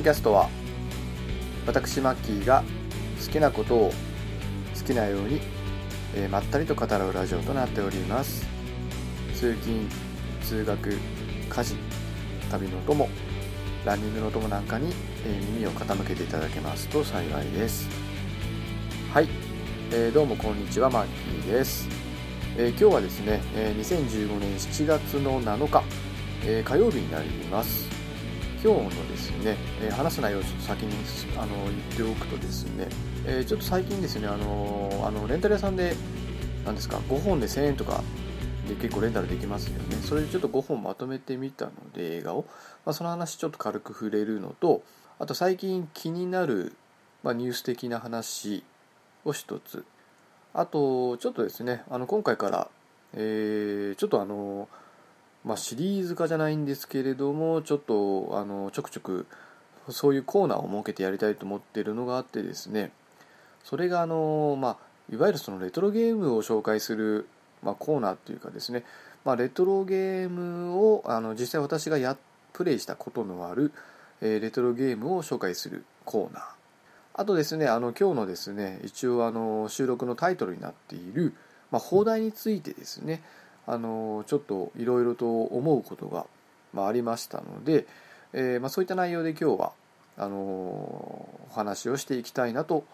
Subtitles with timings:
[0.00, 0.48] ドキャストは
[1.66, 2.64] 私マッキーが
[3.22, 3.92] 好きなことを
[4.74, 5.42] 好きなように、
[6.14, 8.46] えー、まったりと語らうラジオとなっております。
[9.34, 9.86] 通勤
[10.42, 10.98] 通学
[11.50, 11.74] 家事
[12.50, 13.08] 旅の友
[13.84, 14.90] ランニングの友なんかに、
[15.26, 17.86] えー、耳を傾けていただけますと幸いです。
[19.12, 19.28] はい、
[19.92, 21.06] えー、どうもこんにちはマッ
[21.42, 21.86] キーです、
[22.56, 25.82] え今日はですね、え2015年7月の7日、
[26.46, 27.99] え火曜日になります。
[28.62, 30.94] 今日のですね、え話す内容をちょっと先に
[31.38, 32.88] あの言っておくとですね、
[33.26, 35.94] えちょっと最近ですね、あのあのレンタル屋さんで、
[36.66, 38.02] なんですか、5本で1000円とか
[38.68, 39.96] で結構レンタルできますよね。
[40.02, 42.44] それでちょっと5本まとめてみたので、映画を。
[42.84, 44.82] まあ、その話ちょっと軽く触れるのと、
[45.18, 46.74] あと最近気になる、
[47.22, 48.62] まあ、ニュース的な話
[49.24, 49.86] を一つ。
[50.52, 52.68] あと、ちょっとですね、あの今回から、
[53.14, 54.68] えー、ちょっとあの、
[55.44, 59.26] まあ、シリーズ化じゃないんですけれどもちょっとあのちょくちょく
[59.88, 62.92] そういうコーナーを設けてやりたいと思っているのがあってですね。
[63.64, 64.76] それがあの、まあ、
[65.12, 67.26] いわゆるそのレトロゲームを紹介する、
[67.62, 68.84] まあ、コーナーっていうかですね、
[69.24, 72.16] まあ、レトロゲームをあの実際私がや
[72.52, 73.72] プレイしたことのある、
[74.20, 76.42] えー、レトロゲームを紹介するコーナー。
[77.14, 81.34] あとですねあの今日のですね一応あの収録のタイトルになっている、
[81.70, 83.22] まあ、放題についてですね。
[83.66, 86.26] あのちょっといろいろと思うことが、
[86.72, 87.86] まあ、ありましたので、
[88.32, 89.72] えー、まあ、そういった内容で今日は
[90.16, 92.84] あのお話をしていきたいなと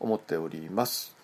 [0.00, 1.14] 思っております。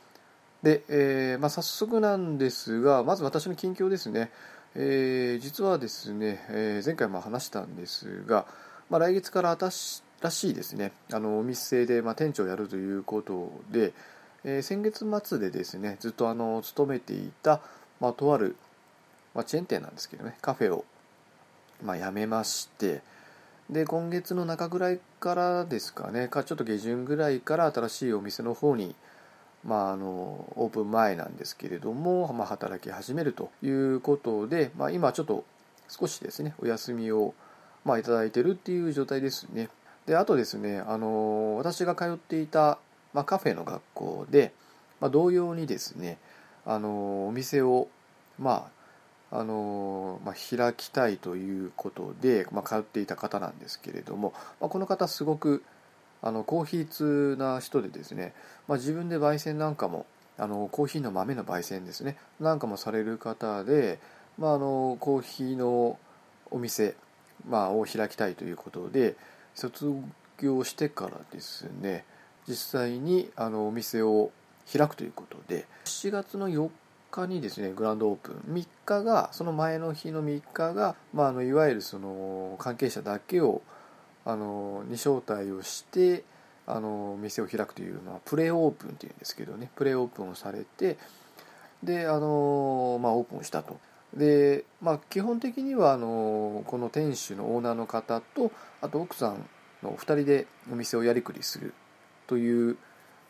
[0.63, 4.31] で、えー、まあ、早速なんですがまず私の近況ですね、
[4.75, 8.47] えー、実はですね、え前回も話したんですが、
[8.91, 13.93] まあ、来月から私らしいですねあのお店で、ま店長をやるということで、
[14.45, 17.61] え先月末でですねずっとあの勤めていた、
[18.01, 18.57] まあ、とある
[19.39, 20.85] まあ、チェーン店なんですけどねカフェを、
[21.85, 23.03] まあ、辞めまして
[23.71, 28.97] で今月の中ぐらいからですかねかちょっと下旬ぐらいから新しいお店の方に
[29.65, 35.45] まあ、あのオープン前なんですけれども、まあ、働き始めるということで、まあ、今ちょっと
[35.89, 37.35] 少しですねお休みを、
[37.85, 39.69] まあ、いただいてるっていう状態ですね。
[40.07, 42.79] であとですねあの私が通っていた、
[43.13, 44.53] まあ、カフェの学校で、
[45.01, 46.19] まあ、同様にですね
[46.65, 47.89] あのお店を
[48.39, 48.78] まあ
[49.31, 55.63] あのまあ、開きたいということで、まあ、通っていた方なんですけれども、まあ、この方すごく
[56.23, 58.33] あのコーヒー通な人でですね、
[58.67, 60.07] まあ、自分で焙煎なんかも
[60.39, 63.99] あのコーヒーの豆の焙煎ですねなんかもされる方で、
[64.39, 65.99] まあ、あのコーヒーの
[66.51, 66.95] お店、
[67.47, 69.15] まあ、を開きたいということで
[69.55, 69.93] 卒
[70.41, 72.05] 業してからですね
[72.49, 74.31] 実際にあのお店を
[74.73, 76.71] 開くということで7月の4
[77.11, 83.63] 日にですねグランドオープン3日がその前の日の3日が、まあ、あのいわゆるその関係者だけを
[84.25, 86.25] あのに招待をして
[86.67, 90.99] あの店を開くというのはプレオープンっていうんですけどねプレオープンをされて
[91.83, 93.79] であの、まあ、オープンをしたと。
[94.15, 99.47] でまあ、基本的にはあのこの店主のオーナーの方とあと奥さん
[99.83, 101.75] の2人でお店をやりくりする
[102.27, 102.79] という、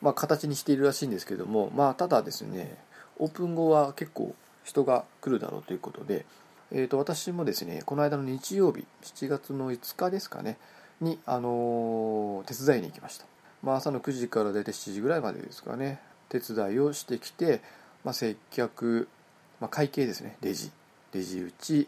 [0.01, 2.77] まあ、形にしているらしいんですけども、まあ、ただですね
[3.19, 6.25] オープン後は結構人が来るだろうということで、
[6.71, 10.57] えー、と私もですねこの間の日曜日7月の5日ですかね
[11.01, 13.25] に、あのー、手伝いに行きました、
[13.63, 15.99] まあ、朝の9時から出て7時ぐらいまでですかね
[16.29, 17.61] 手伝いをしてきて、
[18.03, 19.07] まあ、接客、
[19.59, 20.71] まあ、会計ですねレジ
[21.13, 21.87] レジ打ち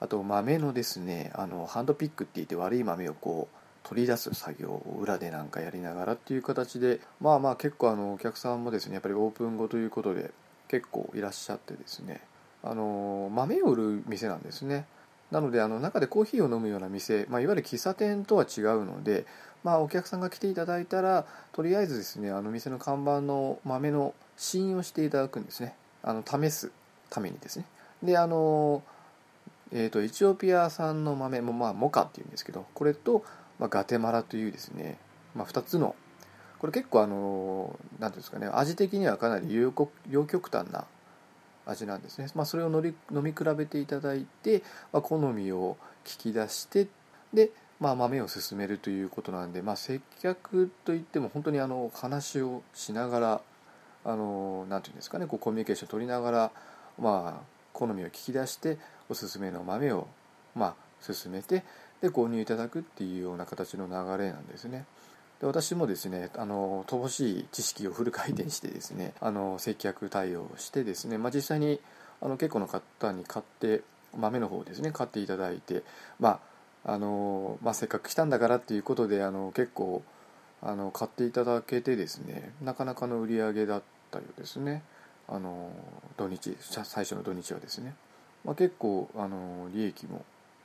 [0.00, 3.58] あと豆のですねあのハンドピックって言って悪い豆をこう
[3.88, 10.30] 取り出す作業を裏でなんかやりながらっていう形でまあまあ結構あのお客さんもですねやっぱりオープン後ということで
[10.68, 12.20] 結構いらっしゃってですね。
[12.62, 14.86] あの豆を売る店なんですね。
[15.30, 19.26] なのであの中でコーヒーを飲むような店、まあ、いわゆる喫茶店とは違うので、
[19.62, 25.74] まあ、お客さんが来ていただいたらとりあえずですねあの店の看板の豆の試飲をしていただくんですね。
[26.02, 26.70] あの試す
[27.10, 27.66] ためにですね。
[28.02, 28.82] であの、
[29.72, 33.24] えーと、エチオピア産の豆も、まあ、モカっていうんですけどこれと、
[33.58, 34.98] まあ、ガテマラというですね、
[35.34, 35.94] まあ、2つの
[36.58, 40.86] これ結構あの何ていうんですかね味的にはかなり両極端な
[41.66, 44.62] 味なんですね、まあ、それをのり飲み比べていただいて、
[44.92, 46.88] まあ、好みを聞き出して
[47.32, 53.40] で、まあ、豆を進めるということなんで、まあ、接客といっても本当にあの話をしながら
[54.04, 56.50] 何て言うんですかねこうコミュニケーション取りながら、
[56.98, 58.78] まあ、好みを聞き出して
[59.08, 60.08] おすすめの豆を、
[60.54, 61.64] まあ、進めて
[62.00, 64.84] で購入いただくっていうような形の流れなんですね。
[65.40, 71.80] で私もですねあの乏しい知識をフル回転してですねあの接客対応してですね、まあ、実際に
[72.20, 73.82] あの結構の方に買って
[74.16, 75.82] 豆の方ですね買っていただいて
[76.18, 76.40] ま
[76.84, 80.02] ああの、まあ、せっかく来たんだからっていうことであの結構
[80.62, 84.82] あの買っていただけてですねなかなかの売り上げだったようですね
[85.28, 85.70] あの
[86.16, 87.94] 土日最初の土日はですね、
[88.44, 90.24] まあ、結構あの利益も、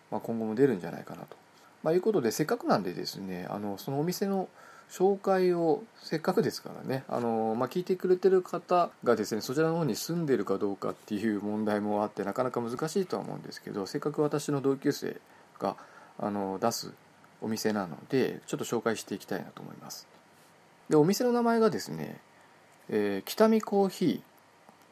[0.10, 1.36] まあ、今後も出るんじゃないかなと、
[1.84, 4.48] まあ、いうことでせっかくなんでですねあのそのお店の
[4.90, 15.20] 紹介をせっかくですからねあの、まあ、聞いてくれてる方がですねそちらの方に住んでるかどうかっていう問題もあってなかなか難しいとは思うんですけどせっかく私の同級生
[15.60, 15.76] が
[16.20, 16.92] あの出す
[17.42, 20.08] お店なのでちょっと紹介していきたいなと思います。
[20.90, 22.20] でお店の名前がですね、
[22.90, 24.22] えー、北見コーヒー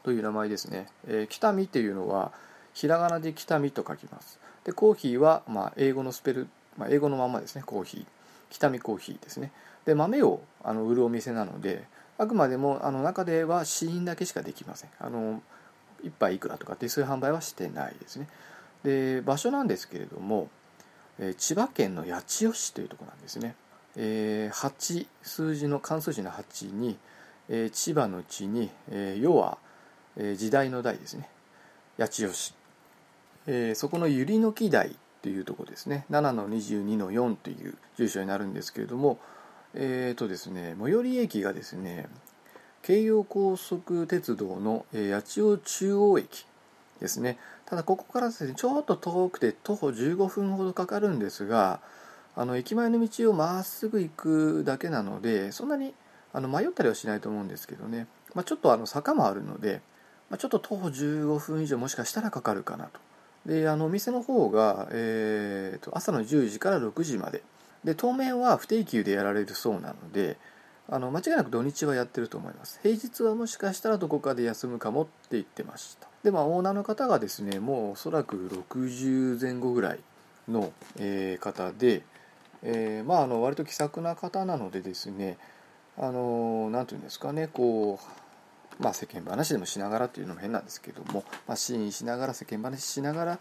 [0.04, 2.32] という名前ですね、えー、北見っていうのは
[2.74, 4.40] ひらがなで北見と書きます。
[4.64, 7.64] でコーヒーは、まあ、英語のスペル、まあ、英語のままですね。
[7.66, 8.06] コーヒー。
[8.50, 9.52] 北見コーヒーですね。
[9.86, 11.88] で豆をあの売るお店なので
[12.18, 14.90] あくまでもあの中では試飲だけしかできません。
[15.00, 15.42] あの
[16.04, 18.28] 1杯いくらとかってそういう販売はしてないですね。
[18.84, 20.50] で場所なんですけれども
[21.20, 23.56] え千葉県の八千代市というところなんですね、
[23.96, 26.98] えー、8数字の漢数字の8に、
[27.48, 29.58] えー、千葉の地に、えー、要は、
[30.18, 31.30] えー、時代の代ですね。
[31.98, 32.54] 八千代市、
[33.48, 36.06] え、そこの百合の木台というとこですね。
[36.10, 39.20] 7の22の4という住所になるんですけれども
[39.74, 42.08] えーとですね最寄り駅がですね
[42.82, 46.46] 京葉高速鉄道の八千代中央駅
[47.00, 47.38] ですね。
[47.66, 51.80] ただここからですねちょっと遠くて徒歩15分ほどかかるんですが
[52.36, 55.94] あの駅前の道をまっすぐ行くだけなのでそんなに
[56.34, 59.82] あの迷ったりはしないと思うんですけどね、まあ、ちょっとあの坂もあるので、
[60.30, 63.00] まあ、ちょっと徒歩15分以上もしかしたらかかるかなと。
[63.46, 67.44] であのお店の方が、えーと、朝の10時から6時まで。
[67.84, 70.38] で当面は不定休でやられるそうなので
[70.88, 72.80] あの間違いなく土日はやってると思います。
[72.84, 76.08] 平日はもしかしたらどこかで休むかもって言ってました。
[76.24, 80.00] でまあオーナーの方がですねもうおそらく60前後ぐらい
[80.50, 82.04] の、えー、方で、
[82.62, 85.38] えー、まああの割と気さくな方なのでですね
[85.98, 88.21] あの何て言うんですかねこう
[88.82, 93.40] まあ世間話でもしながらっていうのも変なんですけども、まあ、試飲しながら世間話しながら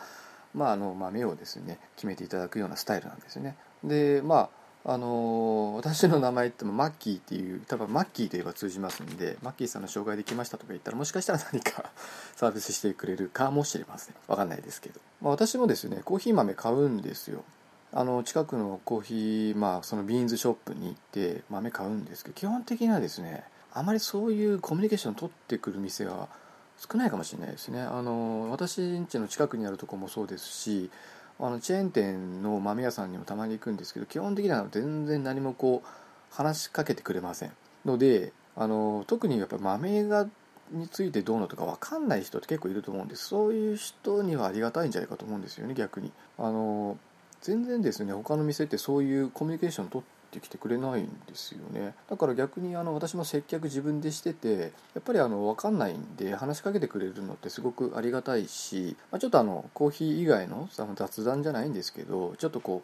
[0.55, 3.57] まああの豆をですね決めていただくようなスタイルなんですね。
[3.83, 11.91] でまああの、私の名前ってマッキーっていう多分マッキーといえば通じますんでマッキーさんの紹介できましたとか言ったらもしかしたら何か
[12.35, 14.15] サービスしてくれるかもしれません。
[14.27, 17.45] わかんないですけど、まあ、私もですねコーヒー豆買うんですよ。
[17.93, 26.29] あの近くのコーヒーまあそのビーンズショップに行って豆買うんですけど基本的にはですねあまりそういうコミュニケーションを取ってくる店は
[26.77, 27.81] 少ないかもしれないですね。
[27.83, 30.91] あの私ん家の近くにあるとこもそうですし
[31.39, 35.89] あのチェーン店の豆屋さんにもたまに行くんですけど基本的には全然何もこう
[36.35, 37.53] 話しかけてくれません
[37.85, 40.27] のであの特にやっぱ豆が
[40.71, 43.27] についてどうのとか分かんない人って結構いると思うんです。
[43.27, 46.13] そういう人にはありがたいんじゃないかと思うんですよね逆に。
[46.39, 46.97] あの
[47.41, 51.95] 全然ですね他の店ってそういうコミュニケーション取ってきてくれないんですよね。
[52.09, 62.83] だから逆にあの私も接客自分でしててやっぱりあの分かんないんで話しかけてくれるのってすごくありがたいし、まあ、ちょっとあのコーヒー以外のその雑談じゃないんですけどちょっとこ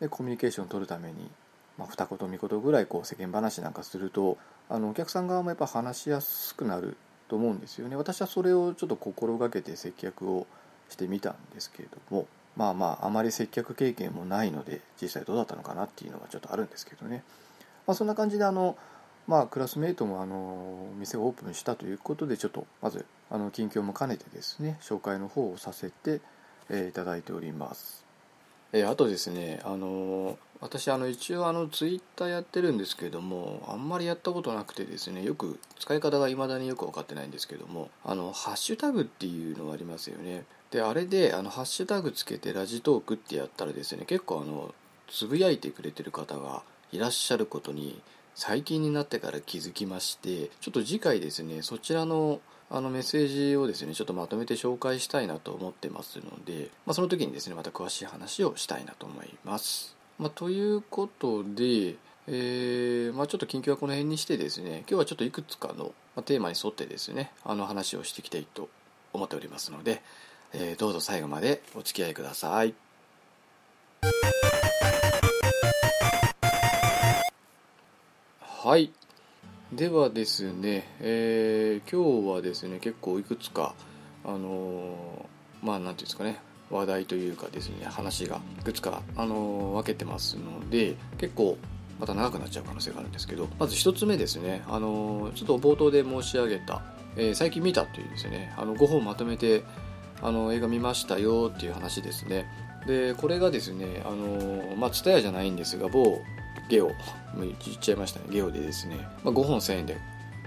[0.00, 1.30] う、ね、コミュニケーションを取るために、
[1.78, 4.36] まあ、二言三言ぐらいこう世間話なんかすると
[4.68, 6.96] あのお客さん側もやっぱ話しやすくなる
[7.28, 7.96] と思うんですよね。
[7.96, 10.46] 私はそれをちょっと心がけて接客を
[10.88, 12.26] してみたんですけれども
[12.58, 17.22] まあまああまり接客経験もないので実際どうだったのかなっていうのがちょっとあるんですけどね、
[17.86, 18.76] まあ、そんな感じであの
[19.28, 26.20] まあクラスメートもあの店をオープンしたということでちょっとまずあの近況も兼ねてですね紹介の方をさせて、
[26.68, 28.04] えー、いただいております。
[28.72, 44.74] えー、あとですねあの私あの一応あのツイッターやってるんですけどもあんまりやったことなくてですねよく使い方が未だによく分かってないんですけどもあのハッシュタグっていうのがありますよねであれであのハッシュタグつけてラジトークってやったらですね結構あの
[45.08, 48.00] つぶやいてくれてる方がいらっしゃることに
[48.34, 59.96] 最近になってから気づきましてちょっと次回ですねそちらのあのメッセージをですねちょっとまとめて紹介したいなと思ってますので、まあ、その時にですねまた詳しい話をしたいなと思います。
[60.18, 61.96] まあ、ということで、
[62.26, 65.94] えーまあ、ちょっと近況はこの辺にしてですね今日はちょっといくつかの
[66.24, 68.68] テーマに沿ってですねあの話をしていきたいと
[69.14, 70.02] 思っておりますので、
[70.52, 72.74] えー、どうぞ最後までお付き合いください。
[78.68, 78.92] はい
[79.72, 83.74] ではですね、えー、今日はですね結構いくつか
[84.24, 86.38] あのー、まあ何ていうんですかね
[86.70, 91.56] 話題というかですね話がいくつか、あのー、分けてますので結構
[91.98, 96.82] また長くなっちゃう可能性があるんですけどまず1つ目ですね、あのー、ちょっと冒頭で申し上げた、
[97.16, 99.62] えー、最近見たというですねあの5本まとめて
[100.22, 102.46] あの映画見ましたよっていう話ですね。
[102.86, 106.20] でこれがですねあのまあ蔦屋じゃないんですが某
[106.68, 106.90] ゲオ。
[107.36, 108.26] 言っちゃいましたね。
[108.30, 109.98] ゲオでですね、まあ、5本1000円で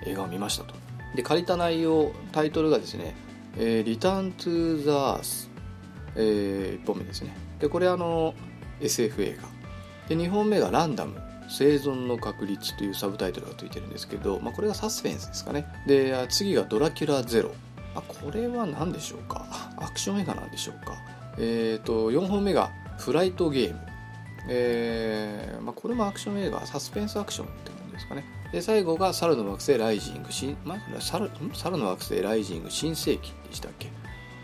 [0.05, 0.73] 映画を見ましたと。
[1.15, 3.15] で借りた内容タイトルがですね
[3.57, 5.49] 「えー、リターン・トゥ・ザ・アース」
[6.15, 7.35] えー、1本目ですね。
[7.59, 8.33] でこれあの
[8.79, 9.47] SF 映画
[10.09, 11.19] で2本目が「ランダム。
[11.53, 15.65] 生存の確率」というサブタイトルがついてるんですけど、まあ、これがサスペンスですかね。
[15.85, 17.51] で次が「ドラキュラ・ゼロ」
[17.95, 19.45] あこれは何でしょうか？
[19.77, 20.93] アクション映画なんでしょうか？
[21.37, 23.79] えっ、ー、と4本目が「フライトゲーム」
[24.49, 28.25] えーまあ、これもアクション映画サスペンスアクションって感じですかね。
[28.51, 33.89] で最後が猿の惑星ライジング新、まあ、猿猿の惑星ライジング新世紀でしたっけ、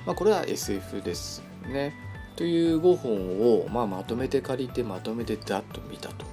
[0.06, 1.94] まあ、これは SF ですね。
[2.36, 6.26] という5本を、まあ、まとめて借りてまとめてダッと見たと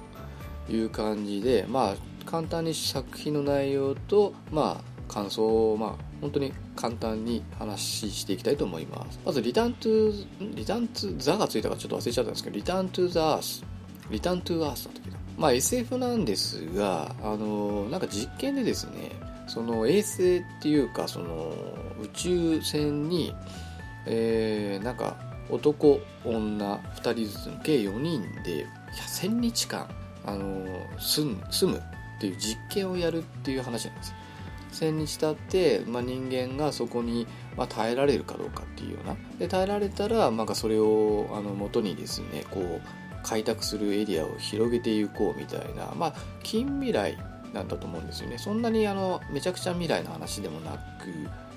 [0.71, 1.95] いう感じでまあ
[2.25, 9.19] 簡単に作品の内容とまあ感想をまあ本当に簡単に話していきたいと思います。
[9.25, 13.63] まずリターントゥリターントゥザがついたかちょっと忘れちゃったんですけどリターントゥザアース
[14.09, 19.11] リターントゥアースだったけどまあ SF なんですがあのなんか実験でですね
[19.47, 21.53] その衛星っていうかその
[22.01, 23.33] 宇宙船に
[24.05, 25.17] えー、なんか
[25.49, 28.65] 男女2人ずつの計4人で
[29.19, 29.87] 1000日間
[30.25, 30.65] あの
[30.99, 31.25] 住
[31.71, 34.13] むっていう実験をやるっていう話なんです。
[34.75, 37.27] 1000日経って、まあ、人間がそこに、
[37.57, 39.15] まあ、耐えられるかどうかっていうような。
[39.39, 42.81] で耐えられたら、まあ、それをあの元にですねこう
[43.23, 46.13] 開拓するエリアを広げていこうみたいな、まあ、
[46.43, 47.17] 近未来
[47.53, 48.37] なんだと思うんですよね。
[48.37, 50.77] そんなにあのめちゃくちゃ未来の話でもなく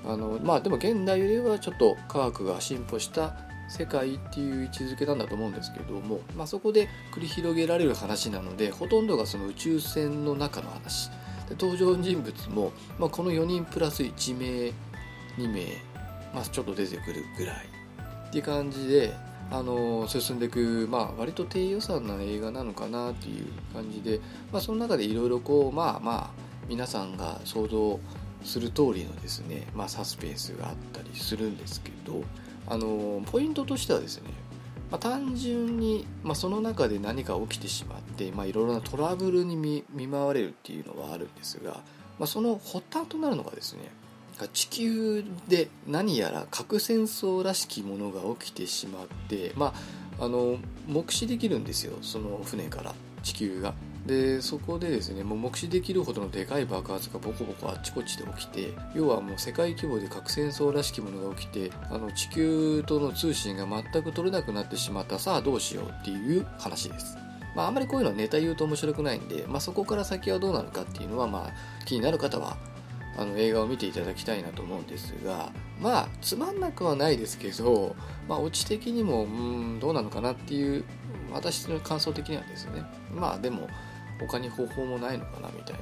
[0.07, 3.37] あのまあでも現代よりはちょっと科学が進歩した
[3.69, 11.11] 世界っていう位置づけなんだと思うんですけども、まあ、そこで繰り広げられる話なのでほとんどがその宇宙船の中の話。
[11.51, 14.73] 登場人物も、まあ、この4人プラス1名
[15.43, 15.65] 2名、
[16.35, 17.57] まあ、ちょっと出てくるぐらい
[18.29, 19.15] っていう感じで、
[19.51, 24.21] あの進んでいく、まあ、割と低予算な映画なのかなっていう感じで、
[24.53, 26.31] まあ、その中でいろいろこうまあまあ
[26.69, 27.99] 皆さんが想像
[28.45, 32.23] する通りのですね、まあ、サスペンスがあったりするんですけど
[32.67, 34.31] あのポイントとしてはですね、
[34.91, 41.81] まあ、単純に、まあ、その中で何か起きてしまって、まあ、いろいろなトラブルに見舞われるっていうのはあるんですが、
[42.19, 43.91] まあ、その発端となるのがですね
[44.53, 49.75] 地球で何やら核戦争らしきものが起きてしまって、ま
[50.19, 53.75] あ、あの目視できるんですよその船から地球が。
[54.09, 67.19] でそこでですねもう目視できるほどのでかい爆発がボコボコあっちこっちで起きて要はもう世界規模で核戦争らしきものが起きてあの地球との通信が全く取れなくなってしまったさあどうしようっていう話です。
[67.55, 72.57] まあ、あんまりこういうのはネタ言うと面白くないんで、まあ、そこから先はどうなるかっていうのは、まあ、気になる方は
[73.17, 75.51] あの映画を見ていただきたいなと思うんですが
[75.81, 77.97] まあつまんなくはないですけど、
[78.29, 80.85] まあ、オチ的にもうんどうなのかなっていう
[81.33, 83.69] 私の感想的にはですねまあでも
[84.19, 85.81] 他に方法もないのかなみたいな。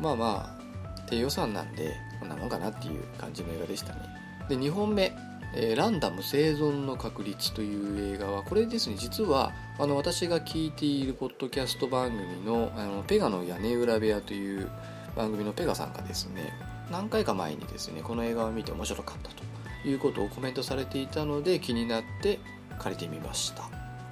[0.00, 4.00] まあまあ低予算なんでこんなもんかなっていう感じの映画でしたね。
[4.48, 5.12] で2本目
[5.54, 14.70] えー、ランダム生存の確率という映画はこれですね実はあの私が聞いているポッドキャスト番組のあのペガの屋根裏部屋という
[15.16, 16.52] 番組のペガさんがですね
[16.90, 22.38] 何回か前にですねこの映画を見て面白かったということをコメントされていたので気になって
[22.78, 23.64] 借りてみました、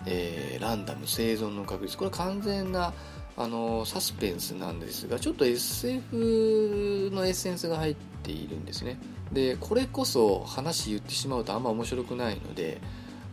[0.06, 1.96] えー、ランダム生存の確率。
[1.98, 2.94] これは完全な
[3.38, 8.98] あのサスペンスなんですがちょっと SF のエッセンスが入っているんですね。
[9.32, 12.80] でこれこそ話言ってしまうとあんま面白くないので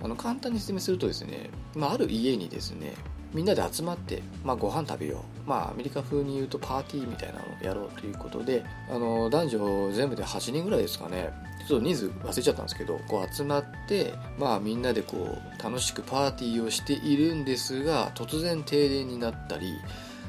[0.01, 2.93] あの簡単に説明するとですね、まあ、ある家にですね
[3.33, 11.31] みんなで集まって、まあ、ご飯食べよう、まあ、アメリカ風に言うとパーティーみたいなのをやろうということであの男女全部で8人ぐらいですかね。
[11.67, 19.73] ちょっと人数忘れちゃったんですけどこう集まって、まあ、みんなでこう楽しくパーティーをしているんですが突然停電になったり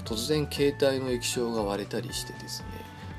[0.04, 2.68] 突然携帯の液晶が割れたりしてですね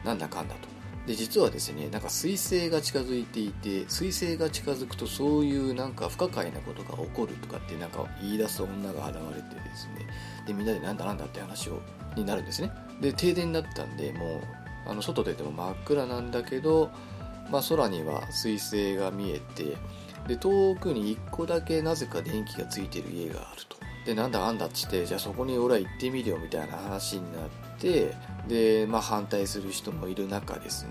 [0.05, 0.74] なんだかんだと。
[1.05, 10.07] で実はですねなんか彗星が近づいていて彗星が近づくとそういうなんか不可解なことが起こるとかってなんか言い出す女が現れてですね
[10.47, 11.79] でみんなでなんだなんだって話を
[12.15, 12.71] になるんですね。
[13.01, 14.41] で停電になったんでも
[14.87, 16.91] うあの外出ても真っ暗なんだけど、
[17.51, 19.75] まあ、空には彗星が見えて
[20.27, 23.84] で遠くに1個だけなぜか電気がついてる家があると。
[24.05, 28.13] でなんだなんだっつってじゃあそこに俺は行ってみるよみたいな話になって
[28.47, 30.89] で、まあ、反対する人もいる中ですね、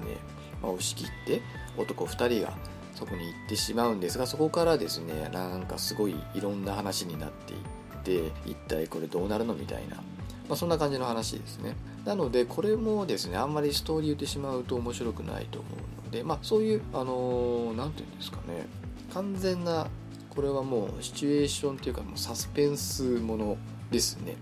[0.60, 1.40] まあ、押し切って
[1.76, 2.52] 男2人が
[2.94, 10.02] そこに行ってしまうんですがそこからですねなんかすごいいろんな話になっていって一体これどうなるのみたいな、ま
[10.50, 11.74] あ、そんな感じの話ですね。
[12.04, 18.66] なのでこれもですねあんまりストーリー言ってしまうと面白くないと思うので、まあ、そういうあの何、ー、て言うんですかね
[19.14, 19.86] 完全な
[20.34, 23.56] これはもうシチュエーションっていうかもうサスペンスもの
[23.90, 24.36] ですね。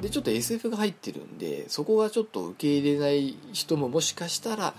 [0.00, 4.74] でちょっと SF が入ってるんでそこがちょっと受け入れない人ももしかしたら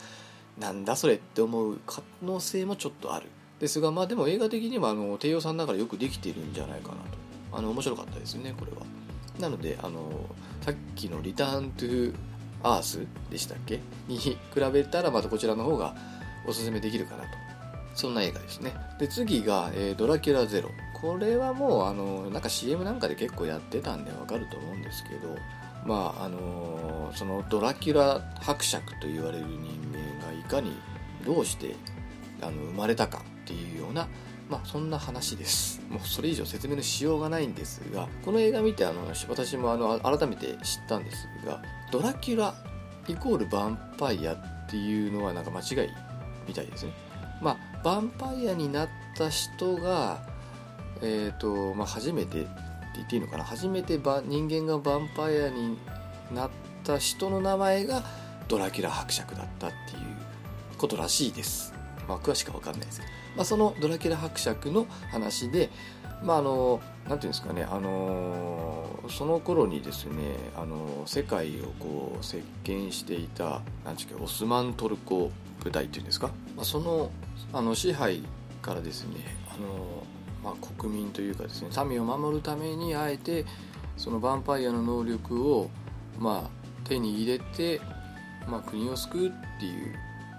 [0.60, 3.28] なんだそれって思う可能性もちょっとある。
[3.60, 7.00] ですがまあでも映画的にはあの帝王さんだからよくできてるんじゃないかなと。
[7.54, 8.78] あの面白かったですねこれは。
[9.40, 10.02] なのであの
[10.62, 12.14] さっきの「リターン・トゥ・
[12.64, 13.80] アース」でしたっけ？
[14.08, 14.38] に比
[14.74, 15.96] べたらまたこちらの方が
[16.48, 17.30] おすすめできるかなと。
[17.94, 18.74] そんな映画ですね。
[19.00, 20.70] で次が、えー、ドラキュラゼロ」
[21.02, 25.36] これはもうあのなんか CM なんかで結構やってたんでわかると思うんですけど
[25.84, 30.74] まああのそのドラキュラ伯爵と言われる人間がいかに
[31.26, 31.76] どうして
[32.40, 34.08] あの生まれたかっていうような
[34.48, 35.82] まあそんな話です。
[35.90, 42.54] もうそれ以上説明のしようがないんですがこの映画見てあの私もあの改めて知ったんですがドラキュラ
[43.08, 45.90] イコールヴァンパイアっていうのはなんか間違い
[46.48, 46.94] みたいですね。
[47.42, 50.30] まあヴァンパイアになった人が
[51.04, 52.50] えーとまあ、初めてって
[52.94, 53.44] 言っていいのかな？
[53.44, 55.76] 初めて人間がヴァンパイアに
[56.32, 56.50] なっ
[56.84, 58.04] た人の名前が
[58.48, 60.02] ドラキュラ伯爵だったっていう
[60.78, 61.74] ことらしいです、
[62.08, 63.00] まあ、詳しくは分かんないです。
[63.00, 65.72] けど、まあ、そのドラキュラ伯爵の話で
[66.24, 67.64] まああのなんていうんですかね？
[67.64, 75.32] あのその頃にですねあの世界をこう席巻していたなんていうかオスマントルコ
[75.64, 77.10] 部隊っていうんですか、まあ、その
[77.54, 78.24] あの支配
[78.62, 79.18] からですね
[79.50, 80.04] あの
[80.44, 83.46] まあ、国民というかですね民を守るためにあえて
[83.96, 85.70] そのヴァンパイアの能力を、
[86.18, 87.80] まあ、手に入れて、
[88.48, 89.96] まあ、国を救うっていう、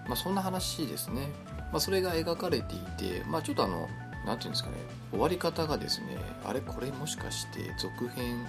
[0.08, 1.28] まあ、そんな話ですね、
[1.70, 3.88] まあ、それが描かれていて、まあ、ちょっとあの
[4.26, 4.76] 何て言うんですかね
[5.10, 8.44] 終わり方がですねあれこれもしかして続編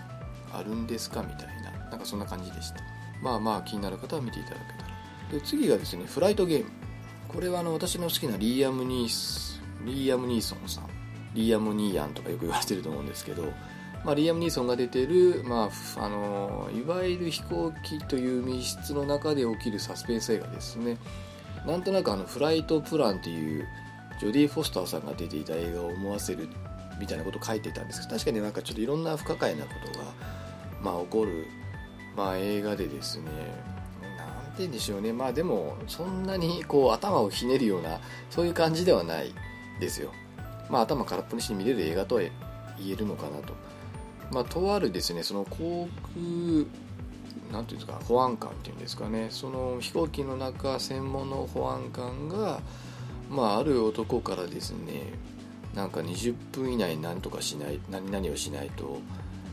[0.52, 2.80] あるんですかみたいななんかそんな感じでした。
[3.22, 4.94] まあまあ気になる方は見ていただけたら。
[5.32, 6.83] で次がですねフライトゲーム。
[7.28, 10.90] これはあの私の好きなリーアム・ニースリーアム・ニーソンさん
[11.34, 13.52] リーアム・ニーヤンとかよく言われてると思うんですけど、
[14.06, 20.98] まあ、リーアム・ニーソンが出てる、まあ、あのいわゆる飛行機という密室の中で起きるサスペンス映画ですね。
[21.66, 23.66] なんとなくあのフライトプランっていう
[24.20, 26.50] ジョディ・フォスターさんが出ていた映画を思わせる
[27.00, 30.06] みたいなことを書いていたんですけど確かになんかちょっといろんな不可解なことが、
[30.82, 31.48] まあ、起こる、
[32.16, 33.32] まあ、映画でですね。
[34.58, 35.14] てんでしょうね。
[35.14, 39.34] まあでもそんなにこう頭をひねるようなそういう感じではない
[39.80, 40.12] ですよ。
[40.70, 42.32] まあ、頭空っぽにして見れる映画とは言
[42.90, 43.54] えるのかなと。
[44.32, 46.66] まあ、とあるですね、その航空、
[47.52, 52.62] なんていうんですか、保安官っていうんですかね、その飛行機の中、専門の保安官が、
[53.30, 55.14] まあ、ある男からですね、
[55.76, 59.00] なんか20分以内何とかしない、何々をしないと、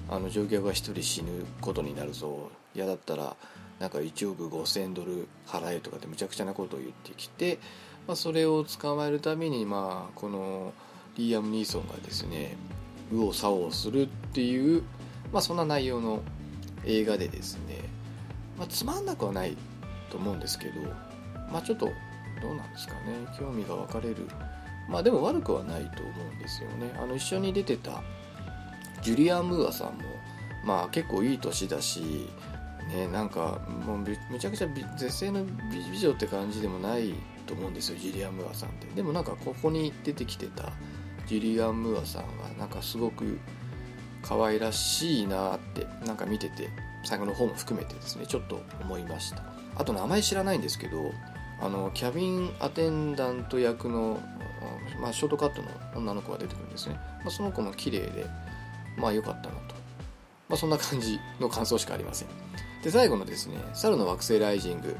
[0.09, 3.37] あの乗客が1人死ぬことになるぞ、嫌だったら、
[3.81, 7.59] なんか1億5000ドル払えとかってむちゃくちゃなことを言ってきて、
[8.07, 10.73] まあ、それを捕まえるために、まあ、この、
[11.17, 12.57] リーアム・ニーソンがですね
[13.11, 14.83] 右往左往するっていう、
[15.33, 16.23] まあ、そんな内容の
[16.85, 17.79] 映画でですね、
[18.57, 19.57] まあ、つまんなくはない
[20.11, 20.81] と思うんですけど、
[21.51, 21.87] まあ、ちょっと
[22.41, 23.01] どうなんですかね
[23.39, 24.27] 興味が分かれる。
[24.89, 26.91] まあでも悪くはないと思うんですよね。
[27.01, 28.03] あの一緒に出てた
[29.03, 30.03] ジュリアン・ムーアさんも
[30.65, 32.29] まあ結構いい年だし
[32.97, 35.45] ねなんかもうめちゃくちゃ絶世の
[35.93, 37.15] 美女って感じでもない
[37.47, 38.87] と思うんですよジュリアン・ムーアさんって。
[38.95, 40.73] でもなんかここに出てきてた
[41.27, 43.39] ジュリアン・ムーアさんはなんかすごく
[44.23, 46.69] 可愛らしいなってなんか見てて
[47.05, 49.43] 最後の方も含めてですねちょっと思いました。
[49.77, 51.13] あと名前知らないんですけど
[51.61, 54.19] あのキャビンアテンダント役の、
[55.01, 58.27] まあ、ショートカットの女の子が出てくるんですね、まあ、その子も綺麗で
[58.97, 59.75] まあ良かったなと、
[60.49, 62.29] まあ、そんな感じの感想しかありません。
[62.83, 64.97] で最後のですね猿の惑星ライジング。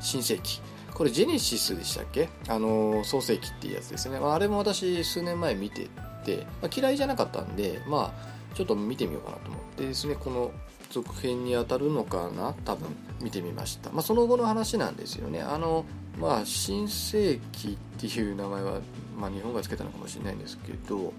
[0.00, 0.60] 新世紀。
[0.94, 2.28] これジェネシスでしたっけ？
[2.48, 5.88] あの創世記っていうやつですね、まあ、あれも私数年前見て
[6.24, 10.50] て、まあ、嫌いじゃなかったんでまあちょっと見てみようかなと思ってですねこの
[10.90, 12.54] 続編に当たるのかな？
[12.64, 12.88] 多分
[13.20, 15.40] 見てみました、まあ、その後の話なんですよね。
[15.40, 15.84] あの
[16.20, 18.80] まあ新世紀っていう名前は、
[19.16, 21.12] まあ、日本が付けたのかもしれないんですけど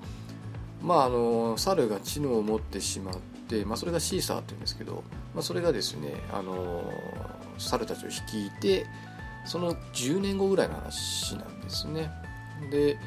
[0.81, 3.19] まああの猿が知能を持ってしまって、
[3.65, 6.83] まあ、それがシーサーっていうんですけど、まあ、それがですねあの
[7.57, 8.85] 猿たちを率いて
[9.45, 12.11] その10年後ぐらいの話なんですね。
[12.71, 12.97] で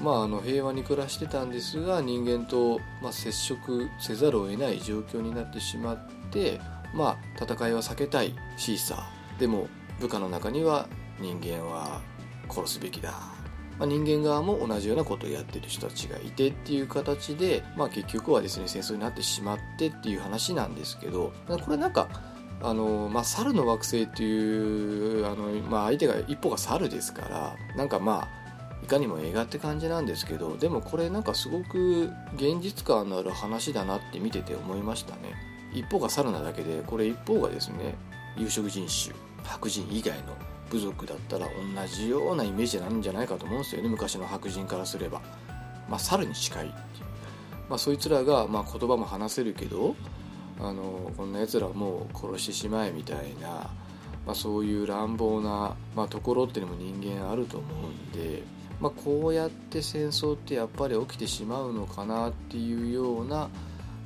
[0.00, 6.60] まああの平和に暮らしてたんですが人間と、まあ、接触せざるを得ない状況になってしまって
[6.94, 9.40] まあ戦いは避けたいシーサー。
[9.40, 9.68] でも
[10.00, 12.02] 部下の中には人間は
[12.50, 13.35] 殺すべきだ。
[13.78, 22.08] まあ、人間側も同じようなことをやってる人たちがいてっていう形で、まあ、結局はですね戦争になってしまってっていう話なんですけどこれなんか
[22.62, 28.28] あのまあ、猿の惑星っていうあの、まあ、相手が一歩が猿ですからなんかまあ
[28.82, 35.34] いかにも映画って感じなんですけどでもこれなんかすごく現実感のある話だなって見てて思いましたね。
[35.74, 37.94] 一方が猿なだけでこれ一方がですね
[38.36, 40.36] 有色人種白人以外の
[40.70, 43.88] 部族だったら同じようなイメージなんじゃないかと思うんですよね。
[43.88, 45.20] 昔の白人からすれば。
[45.88, 46.66] まあ猿に近い
[47.68, 49.96] まあそいつらがまあ言葉も話せるけど
[50.60, 53.48] あのこんなやつらもう殺してしまえみたいな、
[54.26, 58.42] まあ、そういう乱暴な、まあ、ところっていうのも人間あると思うんで、
[58.80, 63.50] まあ、こうやって戦争ってやっぱり起きてしまうのかなっていうような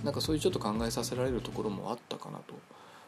[0.03, 2.55] なんかそういうちょっと考えさせられるところもあったかなと、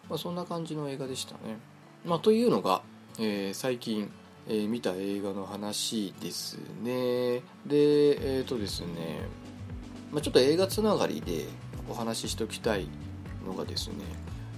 [0.09, 1.59] まあ、そんな感じの映画でしたね。
[2.05, 2.83] まあ、というのが、
[3.18, 4.11] えー、最近、
[4.48, 7.42] えー、見た映画の話ですね。
[7.66, 9.20] で、えっ、ー、とですね、
[10.12, 11.46] まあ、ちょっと映画つながりで
[11.88, 12.87] お話ししておきたい
[13.46, 13.94] のがですね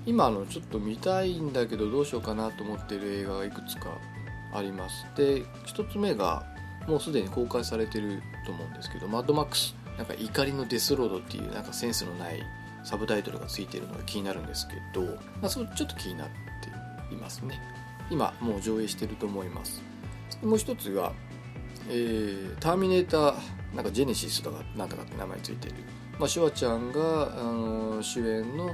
[0.07, 3.97] 今あのちょっと見たいんだけどどうしようかなと思ってる映画がいくつか
[4.53, 6.45] ありますで1つ目が
[6.87, 12.43] もうすでに公開されてると思うんですけど「マッドマックス」なんか怒りのデスロードっていうなんかセンスのない
[12.83, 15.03] サブタイトルがついてるのが気になるんですけど、
[15.41, 16.29] まあ、そちょっと気になっ
[17.09, 17.61] ていますね
[18.11, 19.83] 今もう上映してると思います
[20.43, 21.13] もう一つが、
[21.89, 23.35] えー、ターミネーター
[23.75, 25.75] なんかジェネシスとかなんとかって名前ついてる
[26.19, 28.67] まあ、シュワちゃんが、あの主演の、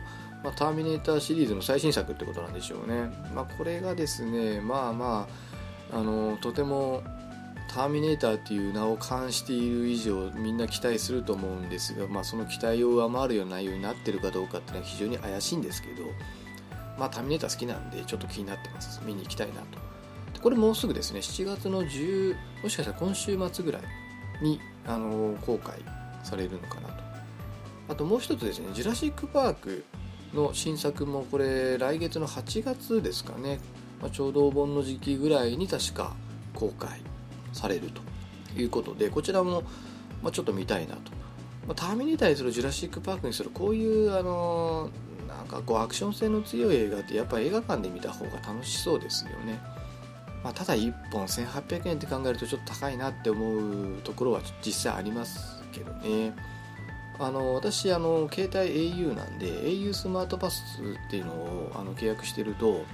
[0.44, 3.10] まあ、ターミネーターシリーズの最新作ってことなんでしょうね。
[3.34, 5.28] まあ、これがですね、まあま
[5.92, 7.02] あ、あのとても
[7.72, 16.04] ターミネーターっていう名を冠している以上みんな期待すると思うんですが、まあ、その期待を上回るような内容になってるかどうかっていうのは非常に怪しいんですけど、
[17.00, 19.00] まあ、ターミネーター好きなんでちょっと気になってます。
[19.06, 20.40] 見に行きたいなと。
[20.42, 21.20] これもうすぐですね。
[21.20, 23.82] 7月の10もしかしたら今週末ぐらい
[24.42, 25.82] にあの公開
[26.22, 27.10] されるのかなと。
[27.88, 29.84] あともう一つですね「ジュラシック・パーク」
[30.32, 33.58] の新作もこれ来月の8月ですかね、
[34.00, 36.14] まあ、ちょうどお盆の時期ぐらいに確か
[36.54, 37.00] 公開
[37.52, 38.02] されると
[38.56, 39.62] いうことでこちらも、
[40.22, 41.10] まあ、ちょっと見たいなと、
[41.66, 44.90] まあ、ターミネーターにするジュラシック・パークにするこういうあの
[45.50, 49.60] かこうアクション性の強い映画ってやっぱ映画館で見た方が楽しそうですよね、
[50.44, 53.56] まあ、ただ1本1800円って考えるとちょっと高いなって思
[53.96, 56.34] うところは実際ありますけどね。
[57.22, 60.62] あの私あの携帯 au なんで au スマートパス
[61.08, 62.86] っていうのをあの契約してると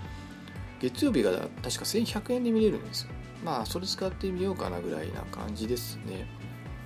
[0.81, 3.11] 月曜日が確か1100円で見れるんですよ。
[3.45, 6.27] まあそれ使ってみようかなぐらいな感じですね。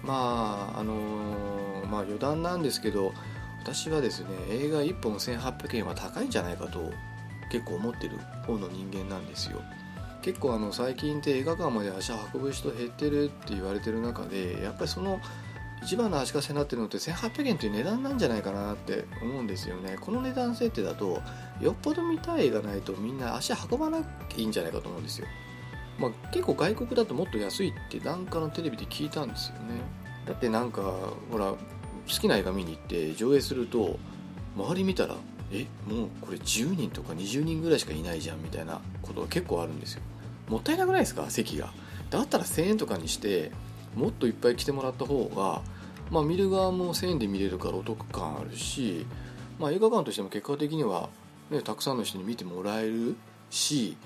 [0.03, 0.95] まああの
[1.91, 3.15] まあ余談なんですけど
[3.63, 6.93] 私はですね映画1本1800円は高いんじゃないかと
[7.51, 9.61] 結構思ってる方の人間なんですよ。
[10.23, 15.19] 結構あの最近って映画館まで足運ぶ人減ってるって言われてる中でやっぱりその
[15.83, 19.97] 一番の足かせになってるのって1800円という値段なんじゃないかなって思うんですよね。
[19.99, 21.23] この値段設定だと
[21.61, 25.27] よっぽど見たい映画ないとみんな足運ばなきゃいいんじゃないかと思うんですよ。
[25.99, 29.81] まあ、結構外国だともっと安いってなんかのテレビで聞いたんですよね。
[30.27, 30.83] だってなんか
[31.31, 31.55] ほら
[32.09, 33.99] 好きな映画見に行って上映すると
[34.57, 35.17] 周り見たら
[35.53, 40.03] えもうこれ10人とか20人ぐらいしかいないじゃんみたいなことが結構あるんですよ。
[40.49, 41.29] もったいなくないですか？
[41.31, 41.73] 席が。
[42.11, 43.53] だったら1000円とかにして
[43.95, 45.63] もっといっぱい来てもらった方が、
[46.11, 49.07] まあ、見る側も1000円で見れるからお得感あるし、
[49.59, 51.09] まあ、映画館としても結果的には、
[51.51, 53.17] ね、たくさんの人に見てもらえる
[53.51, 53.97] し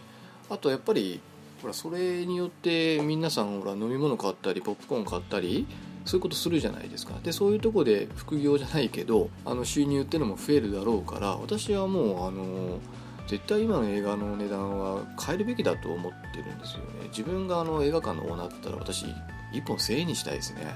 [0.51, 1.21] あとやっぱり
[1.63, 5.67] ほらそれによって皆さんほら飲み物買ったりポップコーン買ったり
[6.05, 7.15] そういうことするじゃないですか。
[7.23, 12.79] でそういうとこで副業じゃないけどあの収入ってのも増えるだろうから私はもうあの
[13.27, 17.09] 絶対今の映画の値段は変えるべきだと思ってるんですよね。
[17.09, 19.07] 自分があの映画館のオーナーだったら私
[19.53, 20.75] 1本1000円にしたいですね。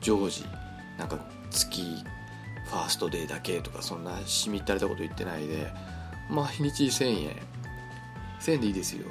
[0.00, 0.44] 常時。
[0.98, 1.18] なんか
[1.50, 1.82] 月
[2.66, 5.72] ファーストデーだけとかそんなしみったれたこと言ってないで。
[6.30, 7.36] 毎日1000円。
[8.40, 9.06] 1000円でいいですよ。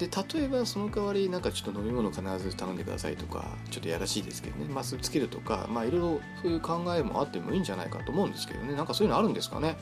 [0.00, 4.64] で例えばその代わりなんかちょっと飲み物必ず頼んでくださいとかちょっとやらしいですけどね。
[4.72, 8.74] まあつけるとかまあいろいろそういう考えもあってもいいんじゃないかと思うんですけどね。
[8.74, 9.76] なんかそういうのあるんですかね。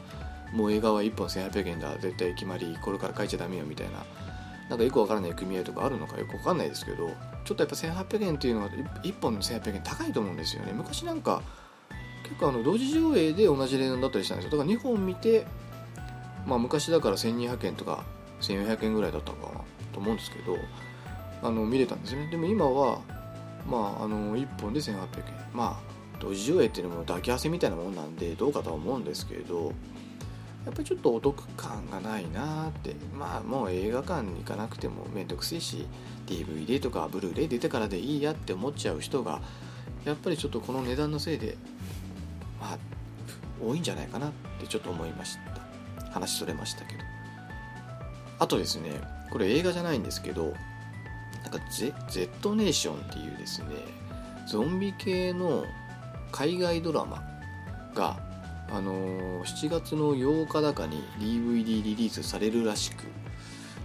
[0.52, 1.96] もう映画は1本1800円だ。
[1.98, 2.76] 絶対決まり。
[2.82, 4.04] これから書いちゃダメよみたいな。
[4.68, 7.10] なんかよくわからない組合とかあるのかよくわかんないですけど
[7.44, 10.72] ちょっとやっぱ1800円っていうのは1本の1800円高いと思うんですよね。
[10.74, 11.42] 昔なんか
[12.24, 14.58] 結構あの同時上映で同じ値段だったりしたんですよ。
[14.58, 15.46] だから2本見て
[16.46, 18.04] まあ昔だから1200円とか
[18.42, 19.60] 1400円ぐらいだったのかな。
[19.98, 20.56] と思うんですけど
[21.42, 22.28] あの見れたんですね。
[22.30, 23.00] でも今は
[23.68, 24.98] まああの1本で1800円。
[25.52, 29.72] まあ同時上映っていうのも抱き合わせみたいなもんなんでどうかとは思うんですけど
[30.66, 32.96] やっぱりちょっとお得感がないなって。
[33.16, 35.86] まあもう映画館に行かなくてもめんどくせえし
[36.26, 39.40] DVD とかブルーレイ出てからでいいやって思っちゃう人が
[40.04, 41.56] やっぱりちょっとこの値段のせいで
[42.60, 42.78] まあ
[43.64, 45.36] 多いんじゃないかなってちょっと思いまし
[46.00, 46.12] た。
[46.12, 47.00] 話それましたけど。
[48.40, 50.54] あとですねこれ映画じゃないんですけど
[51.42, 53.68] なんか Z, Z ネーションっていうですね
[54.46, 55.64] ゾンビ系の
[56.32, 57.22] 海外ドラマ
[57.94, 58.18] が、
[58.70, 63.04] あのー、7月の8日だかに DVD リリースされるらしく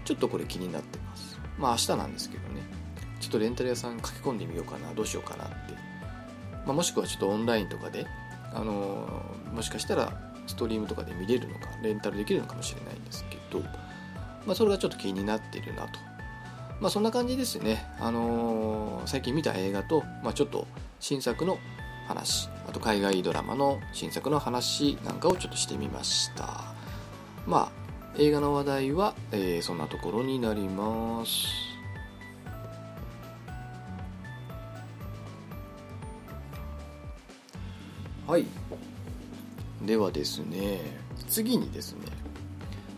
[0.06, 1.40] ちょっとこれ気になってます。
[1.58, 2.62] まあ明日なんですけどね。
[3.20, 4.94] ちょっとレンタル屋さん駆け込んでみようかな。
[4.94, 5.56] どうしようかなって、
[6.66, 8.06] まあ、もしくはちょっとオンラインとかで、
[8.54, 10.12] あのー、もしかしたら
[10.46, 13.64] ストリームとかで見れるのかレンタルできるのかもしれないんですけど、
[14.46, 16.00] まあ、それがちょっと気になってるなと。
[16.80, 20.68] まあそんな感じですね、あのー、最近見た映画と、まあ、ちょっと
[21.00, 21.58] 新作の
[22.08, 26.74] 話あと海外ドラマの新作の話なんかをちょっとしてみました。
[27.48, 27.84] まあ
[28.18, 31.48] 映画の話題は、えー、そんなところになります。
[38.28, 38.46] はい。
[39.82, 40.80] ではですね
[41.28, 42.00] 次にですね、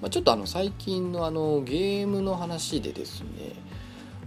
[0.05, 3.53] まあ、ちょっとあの最近のあのゲームの話でですね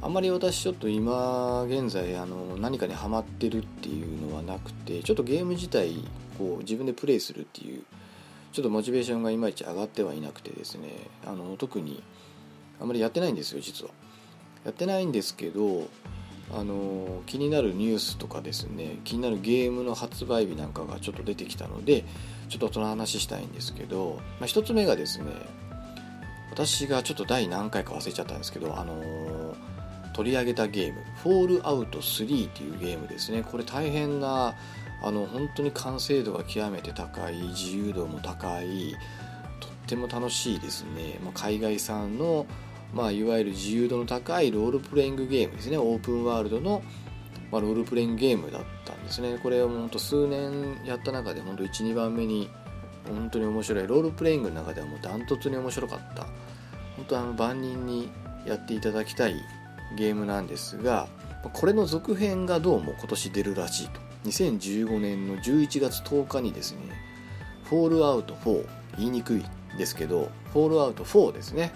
[0.02, 5.94] あんまり私ちょっと今現在あの何かにハマってるっていうのはなくてちょっとゲーム自体
[6.36, 7.84] こう自分でプレイするっていう
[8.50, 10.88] ちょっとモチベーションがいまいち上がってはいなくてですね
[11.24, 12.02] あの特に
[12.80, 13.92] あんまりやってないんですよ実は。
[14.64, 15.86] やってないんですけど
[16.52, 22.04] あの気になるニュースとかですね気になるゲームの発売日なんかがちょっと出てきたので
[22.48, 25.26] ちょっとその話したいんですけど、まあ、1つ目がですね
[26.66, 29.68] 私がちょっと第何回か忘れちゃったんですけどあのー
[30.18, 33.44] 取り上げたゲーム「フォールアウト3」っていうゲームですね。
[33.44, 34.56] これ大変な
[35.00, 38.96] あの本当に完成度が極めて高い自由度も高い
[39.60, 42.46] とっても楽しいですね、まあ、海外産の、
[42.92, 45.78] まあ、いわゆる自由度の高いロールプレイングゲームですね。
[45.78, 46.82] オープンワールドの、
[47.52, 49.38] まあ、ロールプレイングゲームだったんですね。
[49.40, 52.50] これは本当数年やった中で本当12番目に
[53.06, 53.86] 本当に面白い。
[53.86, 56.26] ロールプレイングの中ではもうダントツに面白かった。
[56.96, 58.10] 本当あの万人に
[58.44, 59.36] やっていただきたい
[59.96, 61.08] ゲームなんですが
[61.52, 64.00] これの続編がどうも今年出るらしいと。
[64.24, 66.80] 2015年の11月10日にですね
[67.64, 68.66] フォールアウト4
[68.98, 69.44] 言いにくい
[69.78, 71.72] ですけどフォールアウト4ですね。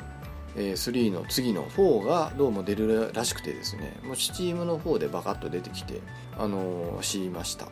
[0.57, 6.03] 3の次の4がどうも出るらしくてですねもう Steam の方でバカッと出てきて、
[6.37, 7.69] あのー、知りました。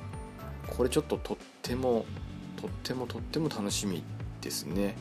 [0.68, 2.06] これちょっととっても
[2.60, 4.02] とってもとっても楽しみ
[4.40, 4.96] ですね。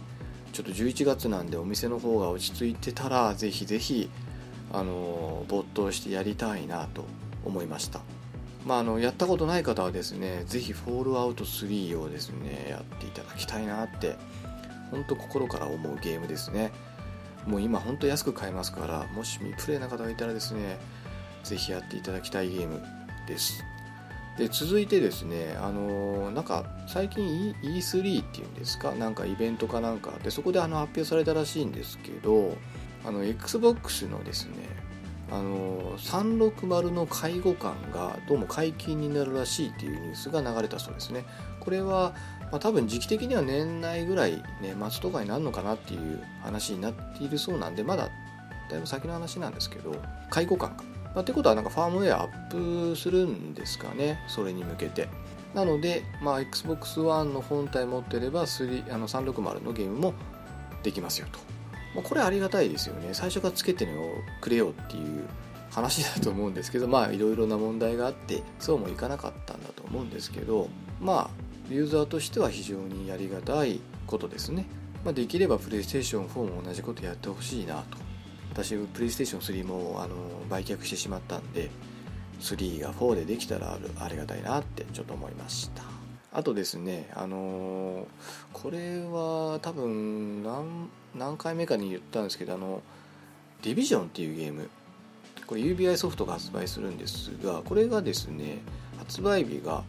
[0.54, 4.10] ちょっと11月なんでお店の方が落ち着いてたらぜひぜひ
[4.72, 7.06] あの没頭してやりたいなと
[7.46, 8.02] 思いました。
[8.66, 14.16] まあ、あのやったことない方はですねぜひフォールアウト3をですねやっていただきたいなって
[14.92, 16.72] 本当心から思うゲームですね。
[17.46, 20.78] もう今本当安く買えますからもし未プレイな方がいたらですね
[21.44, 22.82] ぜひやっていただきたいゲーム
[23.28, 23.64] です。
[24.40, 28.94] で続いてですねあのなんか最近 E3 っていうんですか？
[28.94, 30.14] なんかイベントかなんか。
[30.24, 32.56] でそこであの発表されたらしいんですけど
[33.06, 34.54] あの XBOX のですね
[35.30, 41.26] あの360の介護官がどうも解禁になるらしいっていうニュースが流れたそうですね。
[41.60, 42.16] これは、
[42.52, 48.10] まあ、多分時期的には年内ぐらいね末とかになるのかなっていう話になっているそうなんでまだ
[48.70, 49.96] だいぶ先の話なんですけど
[50.30, 55.08] 介護官が、まあ、ってことはなんかファームウェアアップするんですかねそれに向けて。
[55.54, 60.14] なので、まあ、XBOX ONE の本体持ってれば3あの360のゲームも
[60.84, 61.40] できますよと。
[61.96, 63.10] まあ、これありがたいですよね。
[63.14, 63.88] 最初からつけて
[64.42, 65.24] くれよっていう
[65.72, 70.68] 話だと思うんですけどまあいろいろな問題があってそうもいかなかったんだと思うんですけど
[71.00, 74.66] まあユーザーとしては非常にやりがたいことですね、
[75.06, 78.09] まあ、できればプレイステーション4も同じことやってほしいなと。
[78.64, 80.16] 私プレイステーション3もあの
[80.50, 81.70] 売却してしまったんで
[82.42, 85.84] 3が4でできたらありがたいなってちょっと思いました。
[86.32, 88.06] あとですねあのー、
[88.54, 92.84] これは多分何回目かに言ったんですけどあの
[93.64, 94.70] ディビジョンっていうゲーム。
[95.48, 98.60] これ UBI ソフトが発売するんですがこれがですね
[99.00, 99.84] 発売日が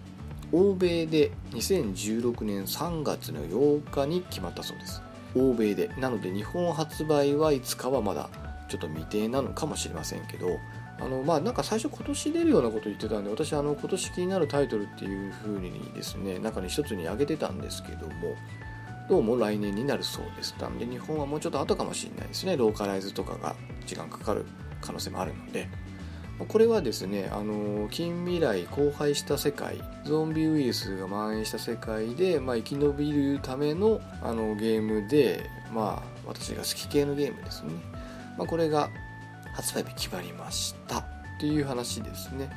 [0.53, 5.03] 欧米で2016年3月の8日に決まったそうです。
[5.35, 5.89] 欧米で。
[5.99, 8.31] なので日本発売はいつかはまだ
[8.71, 10.59] ちょっと未定なのかもしれませんけど
[11.01, 18.37] あのまあなんか最初今年出るようなこと言ってたんで私あの今年気になるタイトルっていう風にですね中に一つに挙げてたんですけども
[19.09, 20.55] どうも来年になるそうです。
[20.61, 22.57] なんで日本はもうちょっと後かもしれないですね。
[22.57, 24.47] ローカライズとかが時間かかる
[24.81, 25.69] 可能性もあるので。
[26.49, 37.73] これはですねあの近未来荒廃した世界ゾンビウイルスが蔓延した世界で、まあ、生き延びるためのあのゲームでまあ私が好き系のゲームですね、
[38.39, 38.91] まあ、これが
[39.55, 41.05] 発売日決まりましたっ
[41.41, 42.51] ていう話ですね。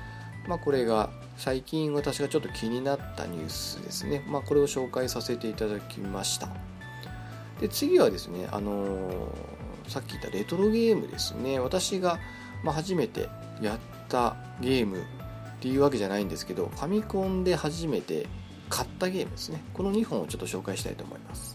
[0.47, 4.23] まあ、これが最近私がちょっと気になったニュースですね。
[4.27, 6.49] まあ、これを紹介させていただきました。
[7.61, 11.59] で次はですね、あのー、さっき言ったレトロゲームですね。
[11.59, 12.19] 私が
[12.63, 13.29] ま、初めて
[13.61, 15.01] やったゲームっ
[15.59, 18.27] ていうわけじゃないんですけどファミコンで初めて
[18.69, 21.52] 買ったゲームですねこの2本をちょっと紹介したいと思います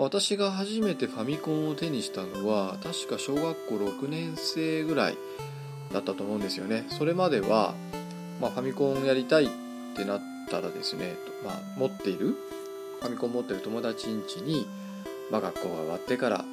[0.00, 5.18] 私が初めてファミコンを手にしたのは確か小学校6年生ぐらい
[5.92, 6.86] だったと思うんですよね。
[6.88, 7.74] それまでは、
[8.40, 9.48] まあ、ファミコンやりたいっ
[9.94, 12.34] てなったらですね、まあ、持っている
[13.00, 14.66] ファミコン持ってる友達ん家に、
[15.30, 16.44] まあ、学校が終わってから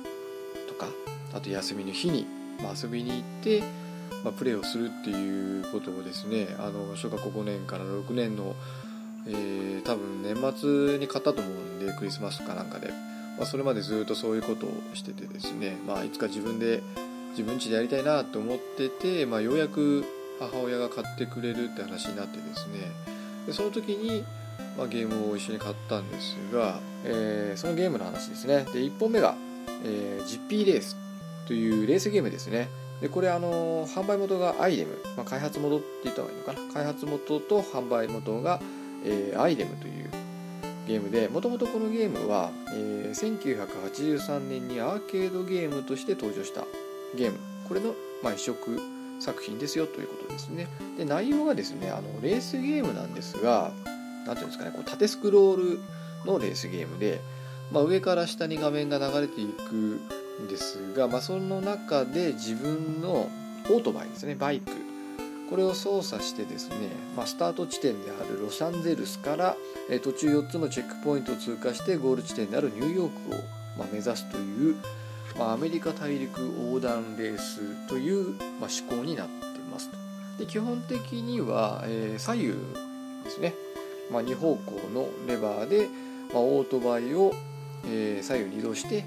[0.67, 0.87] とか
[1.33, 2.27] あと休みの日に、
[2.61, 3.63] まあ、遊びに行って、
[4.25, 8.57] まあ、プレーをするっていうことをですねあの小学校5年から6年の、
[9.25, 12.91] えー、多分年末に買ったと思うんでクリスマスかなんかで、
[13.37, 16.81] まあ、それまでずっとそういうことをしててですね、まあ、いつか自分で
[17.31, 20.03] 自分家でやりたいなと思ってて、まあ、ようやく
[20.39, 22.91] 母親が買ってくれるって話になってですね。
[23.45, 24.23] でその時に
[24.77, 28.63] まあ、ゲームを一緒に買ったんですが、えー、そのゲームの話ですね。
[28.71, 29.35] で1本目が、
[29.83, 30.95] えー、GP レース
[31.47, 32.69] というレースゲームですね。
[33.01, 36.73] でこれあの販売元がアイデム、まあ、開発元って言った方がいいのかな。
[36.73, 38.59] 開発元と販売元が、
[39.03, 40.09] えー、アイデムという
[40.87, 46.65] ゲームでもともとこのゲームは、えー、1983年にアーケードゲームとして登場した
[47.15, 47.37] ゲーム。
[47.67, 48.79] これの、まあ、移植
[49.19, 50.67] 作品ですよということですね。
[50.97, 53.71] で内容がですねあのレースゲームなんですが
[54.25, 55.79] 何ていうんですかねこう縦スクロール
[56.25, 57.19] のレースゲームで、
[57.71, 63.29] まあ、上から下に画面が流れていくんですが、まあ、その中で自分の
[63.69, 64.71] オートバイですねバイク
[65.49, 66.75] これを操作してですね、
[67.15, 69.55] まあ、スタート地点であるロサンゼルスから、
[69.89, 73.39] え途中4つのチェックポイントを通過してゴール地点であるニューヨークを、
[73.77, 74.75] ま目指すという、
[75.37, 79.33] まあ、アメリカ大陸横断レースという、ま思考になって
[79.71, 79.97] ますと
[80.39, 82.47] で基本的には、えー、左右
[83.23, 83.53] ですね
[84.11, 85.89] まあ、2方向のレバーで、
[86.33, 87.33] ま、オートバイを、
[87.85, 89.05] え、左右に移動して、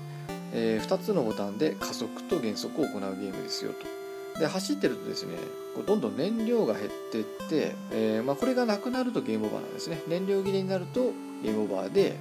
[0.53, 4.00] え、2つのボタンで加速と減速を行うゲームですよと。
[4.39, 5.37] で走ってるとですね
[5.75, 10.03] こうどんどん燃料が減っていって、えー、まあ、これがなくなるとゲームオーバーなんですね。
[10.09, 11.13] 燃料切れになると
[11.43, 12.17] ゲームオーバーで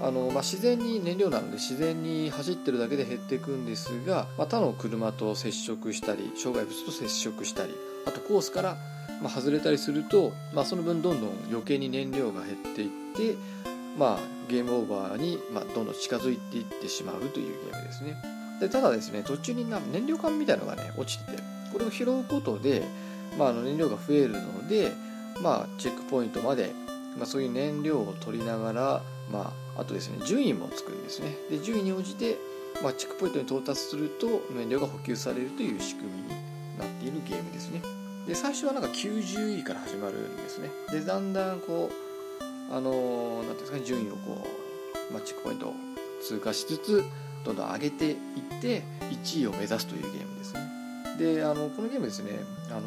[0.00, 7.74] あの、まあ、自然に燃料なので自然に走ってるだけで減っていくんですが、まあ、他の車と接触したり障害物と接触したり
[8.06, 8.76] あとコースから
[9.22, 13.36] ま、外れたりすると、まあ、その分どんどん余計に燃料が減っていって、
[13.98, 14.18] まあ、
[14.48, 18.16] ゲームオーバーに、まあ、どんどん近づいていってしまうというゲームですね。
[18.60, 22.82] でただですね途中にな燃料管みたいのがね落ちててこれを拾うことで、
[23.38, 24.92] まあ、あの燃料が増えるので、
[25.42, 26.72] まあ、チェックポイントまで、
[27.16, 31.36] まあ、そういう燃料を取りながら、まあ、あとですね順位もつくんですね。
[31.50, 32.36] で順位に応じて、
[32.82, 36.28] まあ、チェックポイントに到達すると燃料が補給されるという仕組みに
[36.78, 37.82] なっているゲームですね。
[38.26, 40.70] で最初はなんか90位から始まるんですね。
[40.90, 44.46] でだんだんこうあの何ていうんですかね順位をこ
[45.10, 45.74] う、まあ、チェックポイントを
[46.22, 47.04] 通過しつつ
[47.44, 48.16] どんどん上げていっ
[48.60, 50.69] て1位を目指すというゲームですね。
[51.20, 52.80] であのこのゲームですねあの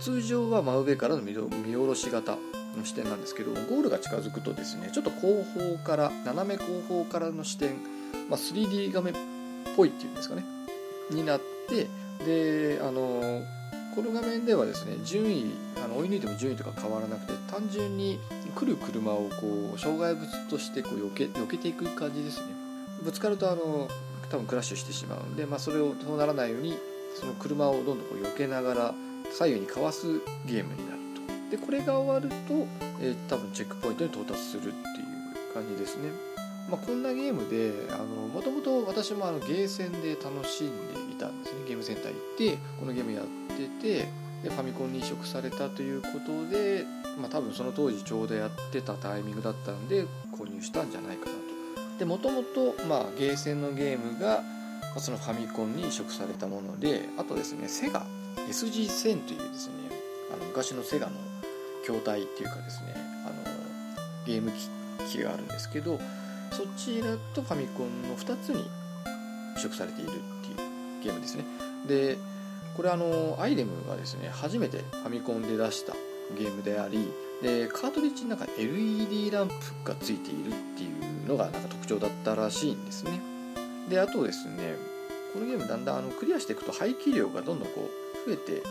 [0.00, 2.36] 通常は真上からの見下ろし型
[2.76, 7.76] の視点なんですけどゴールが近づくとですねちょっと後方から斜め後方からの視点、
[8.28, 9.16] まあ、3D 画面っ
[9.76, 10.44] ぽいっていうんですかね
[11.10, 11.86] になって
[12.24, 13.42] であの
[13.94, 18.18] この画面ではですね順位あの追い抜いても順位とか変わらなくて単純に
[18.56, 22.46] 来る車をこう障害物としてこう避け避けていく感じですね。
[23.02, 23.88] ぶつかるとあの
[24.30, 26.76] 多分クラッシュしてしまうんで、まあ、それをそうならないように
[27.18, 28.94] その車をどんどんこう避けながら
[29.32, 31.00] 左右にかわすゲームになる
[31.50, 31.56] と。
[31.56, 32.66] でこれが終わると、
[33.00, 36.10] えー、多分チェックポイントに到達するっていう感じですね。
[36.70, 37.72] まあ、こんなゲームで
[38.34, 41.60] もともと私もあのゲーセンで楽しんでいたんですね。
[41.68, 43.24] ゲームセンター行ってこのゲームやっ
[43.56, 44.08] てて
[44.42, 46.84] でファミコンに移植されたということで、
[47.18, 51.98] まあ、多分その当時ちょうどやってたタイミングだったんで購入したんじゃないかなと。
[51.98, 52.74] でもともと
[53.18, 54.42] ゲーセンのゲームが
[55.00, 58.06] そのファミコンに移植されたものであとですねセガ
[58.48, 59.74] SG1000 というですね
[60.32, 61.12] あの昔のセガの
[61.82, 62.94] 筐体っていうかですね
[63.24, 63.34] あの
[64.26, 64.50] ゲーム
[65.08, 65.98] 機があるんですけど
[66.50, 68.64] そちらとファミコンの2つに
[69.56, 71.44] 移植されているっていうゲームですね。
[71.86, 72.18] で
[72.76, 75.94] これあのアイレムがですね初めてファミコンで出した
[76.36, 77.10] ゲームであり
[77.42, 80.88] でカートリッジの中に LED ランプがついているってい
[81.24, 83.35] うのがなんか特徴だったらしいんですね。
[83.88, 84.76] であとですね
[85.32, 87.90] このゲームだんだんあのクリアしていくと排気量がどんどんこ
[88.26, 88.62] う増えて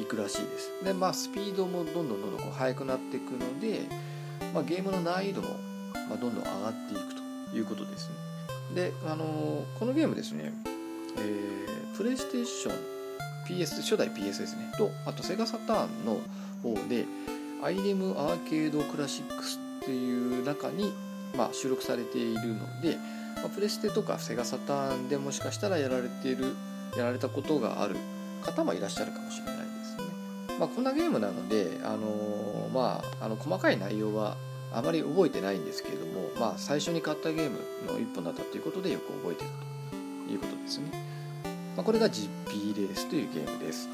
[0.00, 0.84] いくらしいです。
[0.84, 3.80] でまあスピードもどんどんどんどんこう速くなっていくので、
[4.52, 5.48] まあ、ゲームの難易度も
[6.08, 7.14] まあ、どんどん上がっていく
[7.50, 8.14] ということですね。
[8.74, 10.52] であのこのゲームですね、
[11.18, 12.74] えー、プレイステーション
[13.46, 16.20] PS 初代 PS ですねとあとセガサターンの
[16.62, 17.04] 方で
[17.62, 20.92] アイレムアーケードクラシックスっていう中に、
[21.36, 22.98] まあ、収録されているので、
[23.36, 26.54] まあ、プレステとかセガサターンでもしかしたらやられている
[26.96, 27.96] やられたことがある
[28.42, 30.56] 方もいらっしゃるかもしれないですね。
[30.58, 34.36] まあ、こんなゲームなので、あのー、まあ、あの細かい内容は
[34.72, 37.58] あまり覚えてないんですけれども、まあ、最初に買ったゲーム
[37.92, 39.50] の一本だったということでよく覚えてる
[40.26, 40.90] ということですね。
[41.76, 43.88] まあ、これが GP レースというゲームです。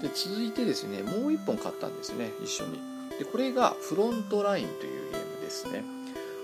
[0.00, 2.80] で続いてですねもう一本買ったんですね一緒に
[3.18, 5.84] でこれがフロントラインというゲームですね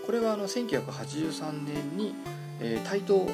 [0.06, 2.14] これはあの1983年に、
[2.60, 3.26] えー、台東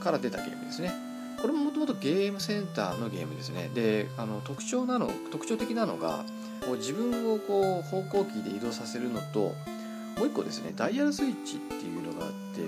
[0.00, 0.92] から出たゲームですね。
[1.40, 3.70] これももともとゲームセンターのゲームですね。
[3.74, 6.24] であの特徴なの特徴的なのが
[6.64, 9.54] こう自分をこう方向キーで移動させるのと
[10.18, 12.60] もう一個ですねダイヤルスイッチっていうのがあって、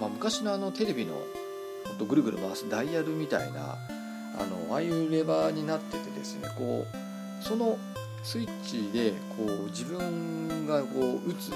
[0.00, 1.14] まあ、昔のあのテレビの
[1.98, 3.76] とぐるぐる回すダイヤルみたいな
[4.36, 7.78] あのああいうレバーになっててですねこうその
[8.22, 11.52] スイッチでこう自分がこう撃つ、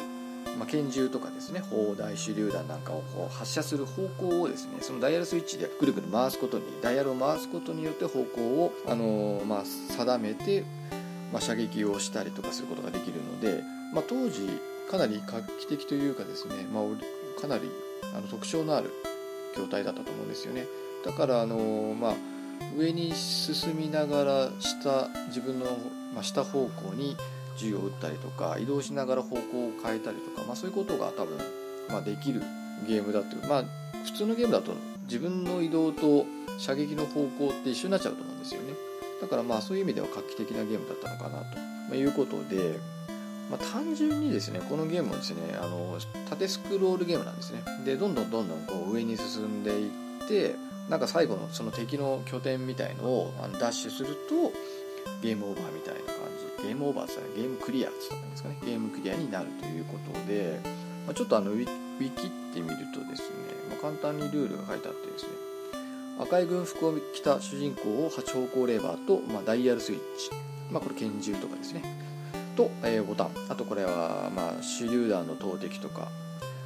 [0.59, 10.65] まあ、拳銃とかですね砲台手榴弾なんかをこう発射する方向をですねそのダイヤルスイッチでぐるぐる回すことにダイヤルを回すことによって方向を、あのまあ、定めて、
[11.33, 13.63] まあ、射撃をしたりとかすることができるので、
[13.95, 14.49] まあ、当時
[14.91, 17.71] かなり画期的というかですね、まあ、かなり
[18.15, 18.91] あの特徴のある
[19.55, 20.67] 筐体だったと思うんですよね。
[21.05, 22.15] だからあのまあ
[22.77, 25.67] 上に進みながら下自分の、
[26.15, 27.17] まあ、下方向に
[27.59, 31.39] 銃を撃ったりとか移動しながら方向を変えたりとか、まあ、そういうことが多分、
[31.89, 32.43] まあ、できる
[32.87, 33.65] ゲームだというまあ
[34.05, 36.27] 普通のゲームだと自分の移動と
[36.59, 38.75] 射撃の方向って一緒になっちゃうと思うんですよね。
[39.21, 41.59] だからまあそういう意味では画期的なゲームだったのかなと、
[41.91, 42.79] まいうことで、
[43.51, 45.99] まあ、単純にですねこのゲームはですねあの
[46.29, 47.63] 縦スクロールゲームなんですね。
[47.85, 50.55] でどんどんどんどんこう上に進んでいって
[50.89, 54.53] なんか最後のその敵の拠点みたいのをダッシュすると
[55.23, 56.28] ゲームオーバーみたいな感じ
[56.63, 58.59] ゲームオーバーですねゲームクリアって言ったんですかね。
[58.65, 60.61] ゲームクリアになるということで、
[61.07, 61.65] まあ、ちょっとあのウィ
[61.99, 62.11] キっ
[62.55, 63.37] てみるとですね、
[63.71, 65.31] まあ、簡単にルールが書いてあってですね
[66.21, 70.31] 赤い軍服を着た主人公を8方向レバーと、まあ、ダイヤルスイッチ、
[70.71, 71.83] まあ、これ拳銃とかですね
[72.57, 73.31] と、えー、ボタン。
[73.49, 76.09] あとこれは、まあ、手榴弾の投擲とか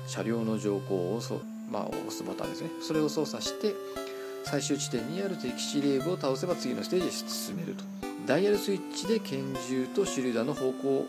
[0.06, 2.70] 車両の乗降をそ、まあ、押すボタンですね。
[2.80, 3.74] それを操作して
[4.44, 8.01] 最終地点にある敵司令部を倒せば次のステージへ進めると。
[8.26, 11.06] ダイヤルスイッチで拳銃と手榴弾の方向、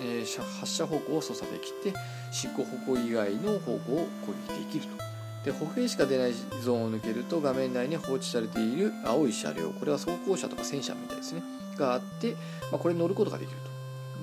[0.00, 1.92] えー、発射方向を操作できて
[2.32, 5.04] 執行方向以外の方向を攻撃できると。
[5.44, 11.42] で歩兵しか出ないゾーンを抜けると画面内に放置されている青い車両これは装甲車とか戦車みたいですね。
[11.76, 12.34] があって、
[12.70, 13.58] まあ、これに乗ることができる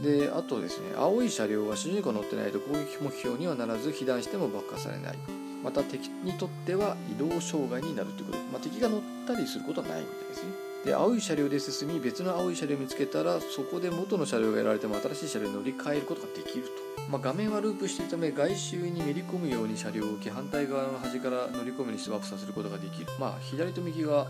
[0.02, 0.10] と。
[0.10, 5.18] であとですね青い車両は主人公乗ってないと攻撃目標にはならず被弾しても爆破されない。
[5.64, 8.38] また敵にとっては移動障害になるということ。
[8.40, 10.71] で、まあ、敵が乗ったりすることはないみたいですね。
[10.86, 16.72] で青い車両で進み別の青い車両を見つけたらそこで元の車両が得られても新しい車両に乗り換えることができると、
[17.12, 23.08] まあ、画面はループしているため外周にめり込むように車両を置き反対側の端から乗り込むにスワップさせることができる。
[23.20, 24.28] まあ左と右が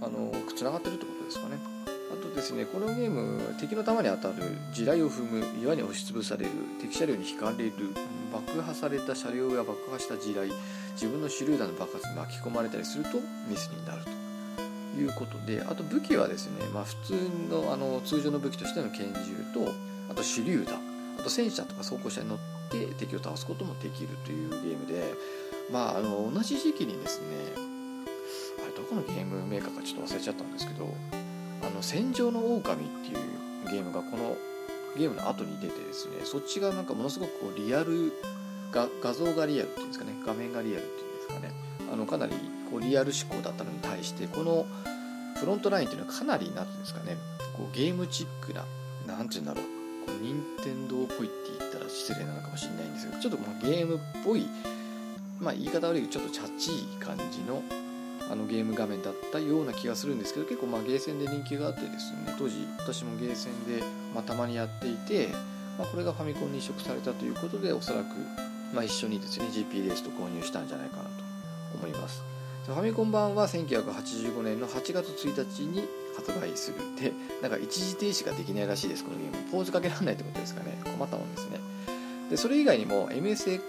[0.00, 1.58] あのつながってるってことですかね。
[2.12, 4.34] あとですねこのゲーム敵の弾に当たる
[4.72, 7.72] 地雷を踏む岩に押しつぶされる敵車両に引かれる
[8.32, 10.52] 爆破された車両や爆破した地雷
[10.92, 13.18] 自分の手榴弾の爆発に巻き込まれたりすると
[13.48, 14.19] ミスになると。
[15.02, 19.72] いうことであと武器はですね、まあ、普通のあの通常の武器としての拳銃と
[20.08, 20.78] あと手榴弾
[21.18, 22.38] あと戦車とか装甲車に乗っ
[22.70, 25.14] て敵を倒すこともできるというゲームで、
[25.70, 27.26] まあ、あの同じ時期にですね
[28.62, 30.94] あれどこのゲームメーカーかちょっと忘れちゃったんですけど
[31.62, 34.36] 「あの戦場の狼っていうゲームがこの
[34.96, 38.12] ゲームの後に出てですねそっちがなんかものすごくこうリアル
[38.72, 41.52] が画像がリアルっていうんですかね画面がリアルっていうんですかね
[41.92, 42.34] あのかなり
[42.70, 44.66] こうリアル思考だったのに対してこの
[45.38, 47.16] フロントラインっていうのはかなり何ていうんですかね
[47.56, 48.64] こうゲームチックな
[49.06, 49.64] 何て言うんだろう
[50.06, 54.46] こう任天堂っぽいって言ったら失礼なのかもしれないんですけどちょっとまあゲームっぽい
[55.40, 57.62] まあ言い方悪いけどちょっとチャチい感じの
[58.30, 63.82] あのゲーム画面だったような気がするんですけど結構まあゲーセンで人気があってですね当時私もゲーセンで、
[64.14, 65.30] まあ、たまにやっていて、
[65.76, 68.06] まあ、これがファミコンに移植されたということでおそらく、
[68.72, 71.08] まあ、一緒にですね GP レースと購入したんじゃないかなと
[71.74, 72.22] 思います。
[72.66, 76.76] ファミコン版は1985年の8月1日に発売する。
[77.02, 79.50] でなんか一時停止ができないらしいですこのゲーム。
[79.50, 80.78] ポーズかけられないってことですかね。
[80.84, 81.58] 困ったもんですね。
[82.30, 83.60] でそれ以外にも MSX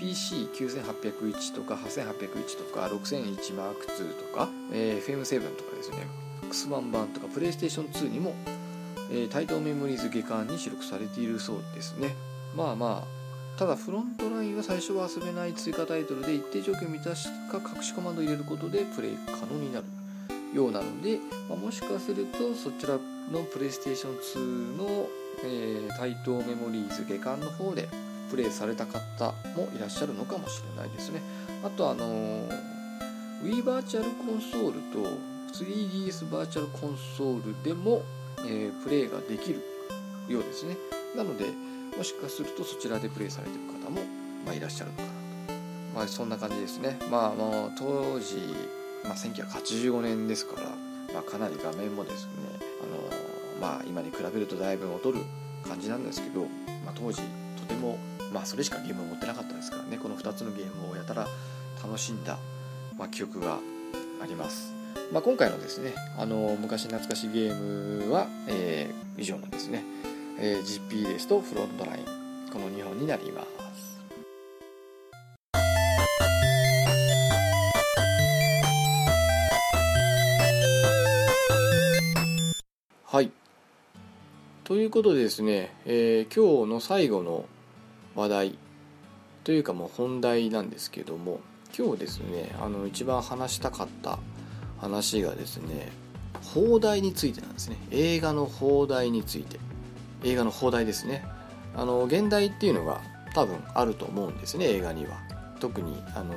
[0.00, 6.06] PC9801 とか8801とか 6001M2 とか、えー、FM7 とかですね。
[6.48, 8.34] X1 版とか PlayStation2 にも、
[9.10, 12.14] えー、対等メモリーズ下巻に収録されているそうですね。
[12.56, 13.19] まあまあ
[13.60, 19.84] ただフロントラインは最初は遊べない追加タイトルで一定条件を満たしか隠しコマンドを入れることでプレイ可能になる
[20.54, 22.94] ようなので、まあ、もしかするとそちら
[23.30, 25.08] のプレイステーション2の
[25.42, 27.88] えー、台東メモリーズ下巻の方で
[28.30, 31.22] プレイされた方もいらっしゃるのかもしれないですね。
[31.64, 32.48] あとあのー、
[33.42, 35.18] Wii バーチャルコンソールと
[35.54, 38.02] 3DS バーチャルコンソールでも、
[38.40, 39.62] えー、プレイができる
[40.28, 40.76] ようですね。
[41.16, 41.46] なので
[41.96, 44.02] もしかするとそちらでプレイされてる方も、
[44.44, 45.14] まあ、いらっしゃるのかなと。
[45.94, 46.98] まあそんな感じですね。
[47.10, 48.36] まあもう当時、
[49.04, 50.68] まあ、1985年ですから、
[51.14, 52.30] まあ、かなり画面もですね
[52.82, 55.24] あのまあ今に比べるとだいぶ劣る
[55.66, 56.42] 感じなんですけど、
[56.84, 57.22] まあ、当時
[57.56, 57.98] とても
[58.32, 59.98] まあそれしかゲームを持ってなかったですからね。
[59.98, 61.26] この2つのゲームをやたら
[61.82, 62.38] 楽しんだ、
[62.98, 63.58] まあ、記憶が
[64.22, 64.74] あります、
[65.12, 69.82] まあ、今回のですねあの昔懐かしいゲームは、えー、以上のですね、
[70.42, 72.04] えー、GP レースとフロントライン。
[72.50, 74.00] この2本になります。
[83.04, 83.30] はい。
[84.64, 87.44] ということでですね、えー、今日の最後の
[88.14, 88.58] 話題。
[89.44, 91.40] というかもう本題なんですけども
[91.76, 94.18] 今日ですねあの一番話したかった
[94.78, 95.90] 話がですね
[96.54, 97.76] 放題についてなんですね。
[97.90, 99.69] 映画の放題について。
[100.24, 101.24] 映画の放題ですね。
[101.74, 103.00] あの現代っていうのが
[103.34, 105.18] 多分あると思うんですね映画には。
[105.60, 106.34] 特にあの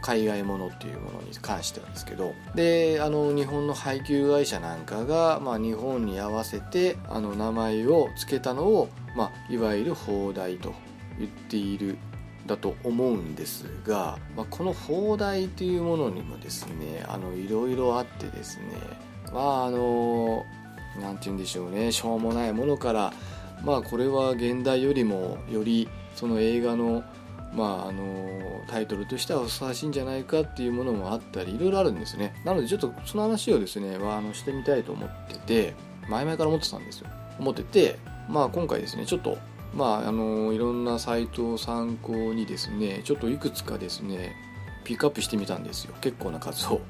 [0.00, 2.34] 海外ものっていうものに関してはですけど。
[2.54, 10.72] であの日本の配給会社なんかが、まあ、日本に合わせてあの名前を付けたのを、まあ、いわゆる放題と
[11.18, 11.98] 言っている
[12.46, 18.64] だと思うんですが、まあ、この放題というものにもですねあのいろいろあってですね。
[19.32, 20.44] まああの
[21.00, 21.92] 何て言うんでしょうね。
[21.92, 23.12] しょうもないものから
[23.64, 27.02] まあこれは現代よりもよりその映画の
[27.52, 28.30] まあ、あの
[28.68, 32.32] タイトルとしてはふさわしいんじゃないかっていうものもあったりいろいろあるんですね。
[32.44, 35.74] なのでちょっとその話をですね、まあ、あのしてみたいと思ってて
[36.08, 37.08] 前々から思ってたんですよ。
[37.38, 37.98] 思ってて
[38.28, 39.36] まあ今回ですねちょっと
[39.74, 44.36] まああのいろんなサイトを参考にですねちょっといくつかですね
[44.84, 45.94] ピックアップしてみたんですよ。
[46.00, 46.80] 結構な数を。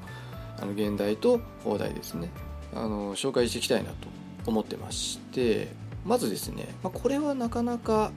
[0.61, 2.29] あの現代と放題ですね。
[2.73, 4.07] あの紹介していきたいなと
[4.45, 5.69] 思ってまして
[6.05, 8.11] まずですね、まあ、これはなかなか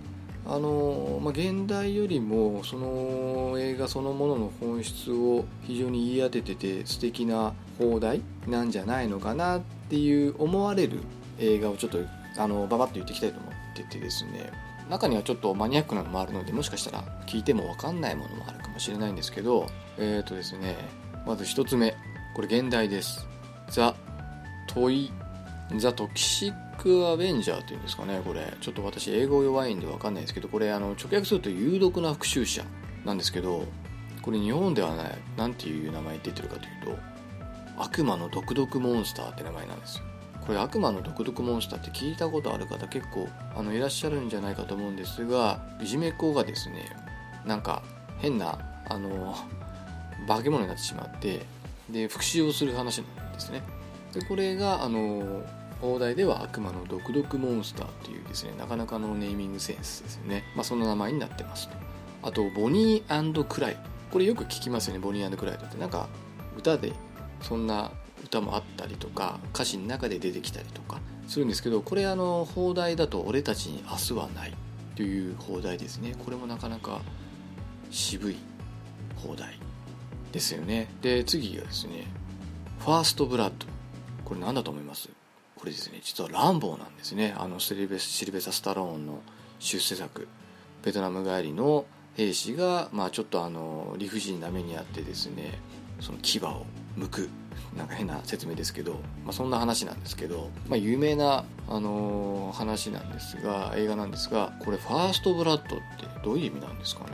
[0.47, 11.01] あのまあ、現代よりもその映画そのものの本質を非常に言い当ててて素敵な放題なんじゃないのかなっていう思われる
[11.39, 11.99] 映画をちょっと
[12.37, 14.53] あのババッと言っていきたいと思っててですね
[14.91, 20.77] 中にはちょっとマニアックなのもあるのでもしかしたら聞いても分かんないものもあるかもしれないんですけどえっ、ー、とですね
[21.27, 21.97] まず1つ目
[22.35, 23.27] これ現代です。
[23.71, 23.95] ザ・
[24.75, 25.11] トイ・
[25.79, 28.21] ザ・トキシック・アベンジャーっていうんですかね。
[28.25, 32.65] これちょっと私英語弱いんで分かんないですけどこれあの直訳すると有毒な復讐者
[33.05, 33.65] なんですけど
[34.23, 36.99] これ日本ではない何ていう名前出てるかというと
[37.77, 40.05] 悪魔の毒毒モンスターって名前なんですよ。
[40.47, 46.85] これ悪魔の毒毒モンスターって聞いたことある方結構あのいらっしゃるんじゃないかと思うんですがいじめっ子がですね
[47.47, 47.83] なんか
[48.19, 48.59] 変な
[48.89, 49.35] あの
[50.29, 51.47] 化け物になってしまって
[51.89, 53.63] で復讐をする話なんですね。
[54.15, 55.43] でこれがあの
[55.81, 61.75] 放題では悪魔の毒毒モンスターっていうですねなかなかのネーミングセンスですよね、まあ、そんな名前になってますと。
[62.23, 63.77] あとボニークライ。
[64.11, 65.77] これよく聞きますよねボニークライドって。
[65.77, 66.09] なんか
[66.57, 66.93] 歌で
[67.43, 67.91] そんな
[68.25, 74.55] 歌もあったりとか歌詞の中で出てきたりとかするんですけどこれあの放題だと「俺たちに明日はない」
[74.97, 76.15] という放題ですね。
[76.25, 77.03] これもなかなか
[77.91, 78.37] 渋い
[79.17, 79.59] 放題
[80.33, 80.89] ですよね。
[81.03, 82.07] で次がですね
[82.81, 83.67] 「ファーストブラッド」
[84.25, 85.09] これ何だと思います？
[85.57, 87.35] これですね実はランボーなんですね。
[87.37, 89.21] あのシルベシルベサ・スタローンの
[89.59, 90.29] 出世作。
[90.83, 95.59] ベトナム帰りの兵士が、まあ、ちょっとあの理不尽な目にあってですね
[96.01, 96.67] その牙を
[96.99, 97.29] 剥く。
[97.77, 98.95] なんか変な説明ですけど、
[99.25, 105.85] まあ、そんな話なんですけど、まあ、有名な、あの、話なんですが映画なんですがこれファーストブラッドって
[106.25, 107.11] どういう意味なんですかね？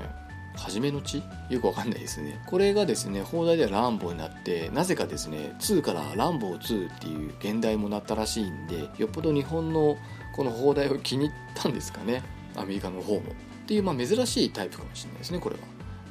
[0.57, 2.41] 初めの地よくわかんないですね。
[2.47, 9.97] これがですね、放題ではランボーになって、なぜかですね、2からランボー2っていう現代もなったらしいんで、よっぽど日本の
[10.35, 12.23] この放題を気に入ったんですかね、
[12.57, 13.21] アメリカの方も。
[13.21, 13.23] っ
[13.67, 15.63] ていう、まあ珍しいタイプかもしれないですね、これは。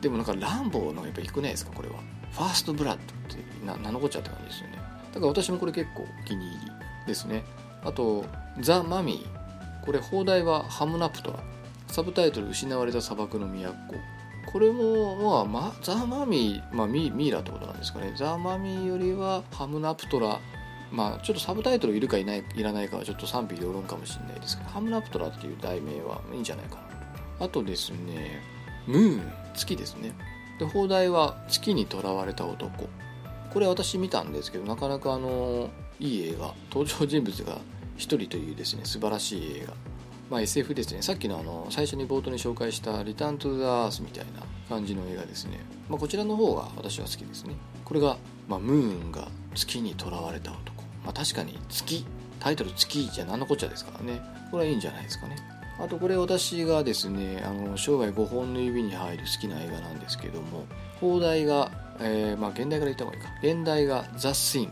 [0.01, 1.95] でもなんかランボーのやっぱ低くないですか、これは。
[2.31, 4.77] ファーストブラッドってな、名のこっちゃって感じですよね。
[5.13, 6.71] だから私もこれ結構お気に入り
[7.07, 7.43] ですね。
[7.83, 8.25] あと、
[8.59, 9.85] ザ・マミー。
[9.85, 11.39] これ放題はハムナプトラ。
[11.87, 13.73] サブタイトル失われた砂漠の都。
[14.51, 18.13] これも、まあ、ま、ザ・マミー、まあミ、ミイラってことなんですかね。
[18.17, 20.39] ザ・マミーよりはハムナプトラ、
[20.91, 26.77] まあ、ちょっとサブタイトルいるかいないいらないかはちょっと賛否両論かもしれないですけど、ハムナプトラっていう題名はいいんじゃないか
[27.39, 27.45] な。
[27.45, 28.41] あとですね、
[28.87, 30.13] ムーン、月ですね。
[30.57, 32.89] で、放題は月にとらわれた男。
[33.53, 35.69] これ私見たんですけど、なかなかあの、
[35.99, 37.59] いい映画、登場人物が
[37.97, 39.88] 一人というですね、素晴らしい映画
[40.29, 41.01] まあ、SF ですね。
[41.01, 45.59] さっきのあの最初に冒頭に紹介した「リターン・トゥ・ザ・アース」みたいな感じの映画ですね、
[45.89, 47.55] まあ、こちらの方が私は好きですね。
[47.83, 48.17] これが、
[48.47, 52.05] まあ、ムーンが月にとらわれた男、まあ、確かに月
[52.39, 54.21] タイトル月じゃ何のこっちゃですからね。
[54.51, 55.35] これはいいんじゃないですかね。
[55.79, 60.65] あとこれ私がですねあの生涯5本の指に入る好きな映画なんですけども
[60.99, 61.71] 放題が、
[62.01, 63.29] えー、まあ現代から言った方がいいか。
[63.41, 64.71] 現代が「ザ・スイング」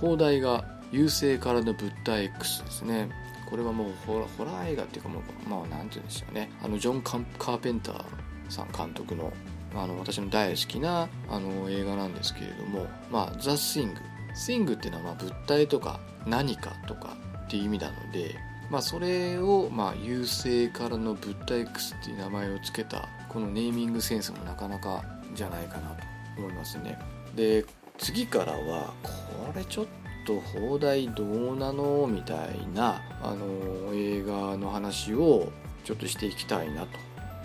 [0.00, 3.10] 放題が「優勢からの物体 X」ですね。
[3.48, 6.50] これはもうホラホラー映画っていうかもうまあ何て言うんでしょうね。
[6.62, 8.04] あのジョン・カーペンター
[8.48, 9.32] さん監督の
[9.74, 14.00] あの私の大好きなあの映画なんですけれどもまあ「ザ・スイング」
[14.34, 18.36] スイングっていうのはまあ物体とか何かとかっていう意味なので
[18.70, 26.02] まあ、それを、まあ、優勢からの物体 X っていう名前を付けたこのネーミングセンスもなかなかじゃないかなと
[26.38, 26.98] 思いますね。
[27.34, 27.64] で
[27.98, 29.10] 次からはこ
[29.54, 29.86] れちょっ
[30.26, 32.06] と放題どうなの？
[32.06, 35.50] みたいなあの映画の話を
[35.84, 36.88] ちょっとしていきたいなと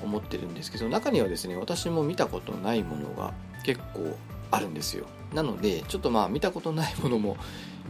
[0.03, 4.17] 思ってるんですけど中にはですね私も見たことないものが結構
[4.49, 5.05] あるんですよ。
[5.33, 7.37] なのでちょっとまあ見たことないものも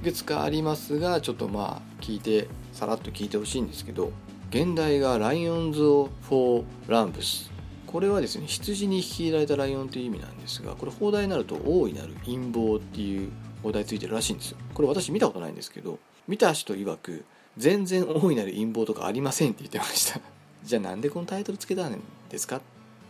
[0.01, 4.11] いくつかありますがちょっとまあ聞いてさらっと聞いてほしいんですけど
[4.49, 7.49] 原題が Lions for Lambs。
[7.87, 13.31] これはですね羊に率いられたライオンという意味なんですがこれ邦題になると大いなる陰謀っていう
[13.63, 14.57] 邦題ついてるらしいんですよ。
[14.73, 17.25] これ私見たことないんですけど見た人曰く
[17.57, 20.19] 全然大いなる陰謀とかありませんって言ってました。
[20.63, 21.99] じゃあなんでこのタイトルつけたん
[22.29, 22.61] ですか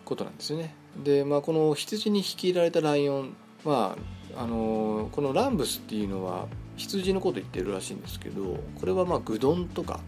[0.05, 0.73] ことなんですよね。
[1.03, 3.97] でまあこの羊に率いられたライオンま
[4.35, 6.47] ああのこのランブスっていうのは
[6.77, 9.99] 羊のこと言ってるらしいんですけどこれはまあ愚鈍とか、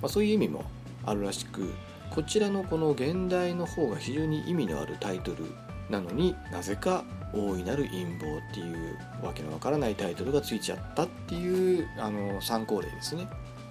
[0.00, 0.64] まあ、そういう意味も
[1.04, 1.72] あるらしく
[2.10, 5.46] こちらのこの現代の方が非常に意味のあるタイトル
[5.90, 7.04] なのになぜか
[7.34, 13.28] 大いなる陰謀っていうわけのわからないタイトルがついちゃったっていうあの参考例ですね。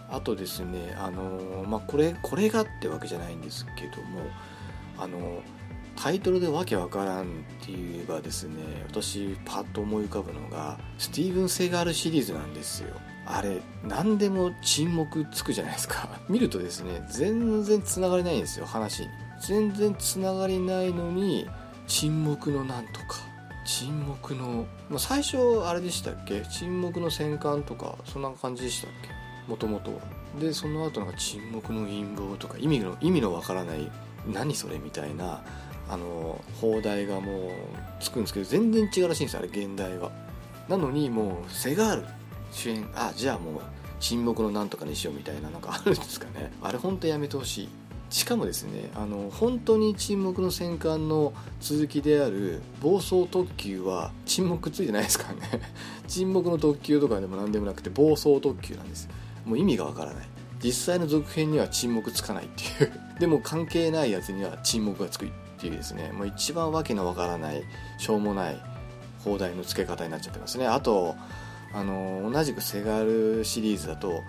[0.09, 4.21] あとですねあの、まあ、これこれがってわけじゃないんですけども
[4.97, 5.41] あの
[5.95, 7.25] タイトルでわけわからんっ
[7.65, 8.55] て言えばですね
[8.87, 12.89] 私パッと思い浮かぶのがスティーブン・セガールシリーズなんですよ。
[13.25, 16.09] あれ何でも沈黙つくじゃないですか。
[16.27, 19.09] 見るとですね全然つながりないんですよ話に。
[19.39, 21.47] 全然つながりないのに
[21.87, 23.30] 沈黙のなんとか。
[23.65, 26.43] 沈黙の、まあ、最初あれでしたっけ？
[26.49, 29.09] 沈黙の戦艦とかそんな感じでしたっけ？
[29.49, 29.99] もともとは。
[30.39, 33.91] でその後なんか沈黙の陰謀とか意味の意味のわからない
[34.31, 35.41] 何それみたいな
[35.89, 37.51] あの放題がもう
[37.99, 40.11] つくんですけど全然違うらしいんですあれ現代は。
[40.69, 42.05] なのにもうセガール
[42.51, 43.61] 主演あじゃあもう
[43.99, 46.51] 沈黙のなんとかにしようみたいなのがあるんですかね。
[46.61, 47.69] あれ本当やめてほしい。
[48.11, 55.61] しかもですねあの本当に沈黙の戦艦の続きである暴走特急は沈黙ついてないですからね。
[56.09, 59.07] 沈黙の特急とかでも何でもなくて暴走特急なんです
[59.45, 60.25] もう意味がわからない。
[60.61, 62.91] 実際の続編には沈黙つかないっていう。
[63.19, 66.11] でも関係ないやつには沈黙がつくっていうですね。
[66.11, 67.63] もう一番わけのわからない
[67.97, 68.61] しょうもない
[69.23, 70.67] 放題の付け方になっちゃってますね。
[70.67, 71.15] あと
[71.73, 74.21] あの同じくセガールシリーズだと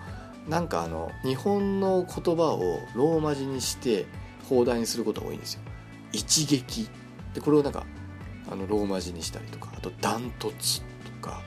[0.47, 4.05] なんかあの日本の言葉をローマ字にして
[4.49, 5.61] 放題にすることが多いんですよ。
[6.11, 6.89] 一撃。
[7.33, 7.85] でこれをなんか
[8.49, 10.85] あのローマ字にしたりとかあとダントツと
[11.21, 11.41] か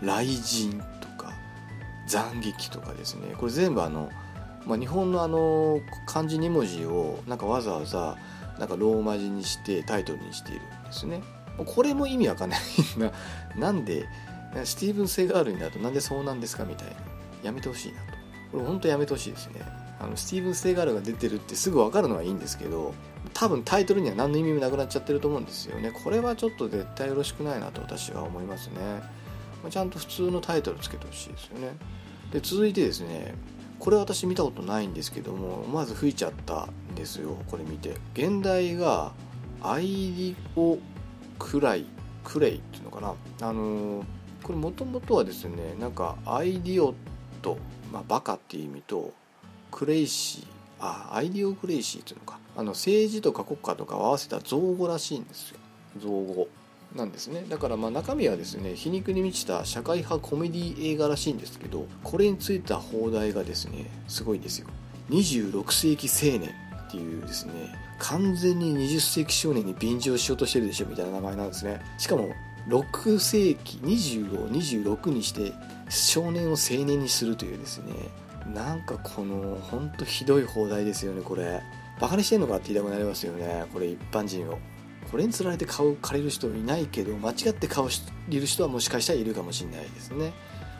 [0.00, 1.32] 雷神とか
[2.08, 3.34] 斬撃とかですね。
[3.38, 4.10] これ全部あの、
[4.66, 8.16] まあ、日本のあの漢字2文字をなんかわざわざ
[8.58, 11.22] なんかローマ字にしてタイトルにしているんですね。
[11.64, 12.60] これも意味わかんない。
[12.98, 13.10] な
[13.56, 14.06] なんで
[14.64, 16.94] スティーブン・セガールになるとなんでそうなんですかみたいな。
[17.42, 18.13] やめてほしいなと。
[18.54, 19.60] これ本当やめてほしいですね。
[19.98, 22.94] あのスティーブン・セガールが出てるってすぐ分かるのはいいんですけど
[23.32, 25.90] 多分タイトルには何の意味もなくなっちゃってると思うんですよね。
[25.90, 28.74] これはちょっと絶対よろしくないなと私は思いますね。
[29.64, 31.76] まちゃんと普通のタイトルつけてほしいですよね。
[32.32, 33.34] で続いてですね
[33.80, 37.96] これ私見たことないんですけどもまず吹いちゃったんですよこれ見て。
[38.14, 39.12] 現代が
[39.62, 40.78] アイリオ
[41.38, 41.86] クライ
[42.22, 43.14] クレイっていうのかな。
[43.48, 44.04] あのー、
[44.42, 46.94] これもともとはですねなんかアイディオッ
[47.42, 47.58] ト、
[47.94, 49.12] まあ、バカっていう意味と
[49.70, 50.46] cracy
[50.80, 52.38] あ Idiocracy っていうのか。
[52.56, 55.58] あの政治とか国家とかを合わせた造語らしいんですよ。
[55.98, 56.48] 造語。
[56.94, 57.44] なんですね。
[57.48, 64.68] だからまあ中身はですね皮肉に満ちた社会派コメディ映画らしいんですけどこれについた邦題がですねすごいんですよ。
[65.10, 66.50] 26世紀青年
[66.88, 67.52] っていうですね
[67.98, 71.80] 完全に20世紀少年に便乗しようとしてるでしょみたいな名前なんですね。
[71.98, 72.28] しかも
[72.68, 75.52] 6世紀20を26にして
[75.88, 77.92] 少年を青年にするというですね
[78.52, 81.62] なんかこのほんとひどい放題ですよねこれ。
[82.00, 84.58] バカにしてんのかって言いたくなりますよねこれ一般人を。
[85.10, 87.88] これにつられて買う借りる人いないけど間違って買う
[88.28, 90.32] りる人はもしかしたらいるかもしれないですね。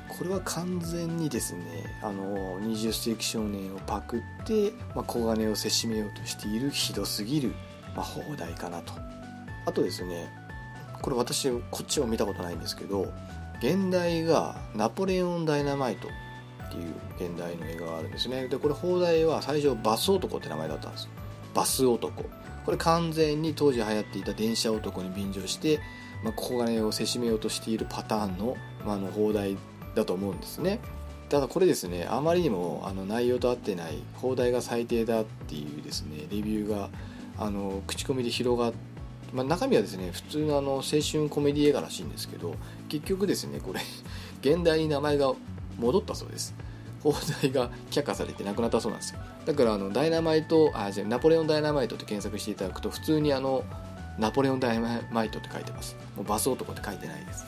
[0.09, 1.63] これは完全にですね
[2.03, 7.55] あの20世紀少年をパクって、まあ、小金をせしめようとしているひどすぎる、
[7.97, 8.93] まあ、放題かなと。
[9.67, 10.29] あとですね
[11.01, 13.13] これ私こっちは見たことないんですけど
[13.59, 18.49] 現代がナポレオン・ダイナマイトっていう現代の映画があるんですね。
[18.49, 21.09] でこれ放題は最初バス男って名前だったんです
[21.55, 22.25] バス男。
[22.65, 25.81] これ完全に当時流行っていた電車男に便乗して、
[26.23, 29.57] まあ、小金をせしめようとしているパターンの,、まあ、の放題
[29.95, 30.81] だと思うんですね。
[31.29, 36.91] ただこれですねあまりにもあの内容と合ってない放題が最低だっていうですねレビューが
[37.39, 38.94] あの口コミで広がって
[39.35, 42.55] まあ、中身はですね普通のあの青春コメディ映画らしいんですけど
[42.89, 43.81] 結局ですねこれ
[44.41, 45.33] 現代に名前が
[45.79, 46.55] 戻ったそうです。
[47.03, 47.13] 放
[47.43, 49.21] 題が却下されてなくなったそうなんですよ。
[49.45, 53.63] だからあのダイナマイトあじゃナポレオンダイナマイトって検索していただくと普通にあの
[54.19, 55.97] ナポレオンダイナマイトって書いてます。
[56.17, 57.45] もうバス男って書いてないです、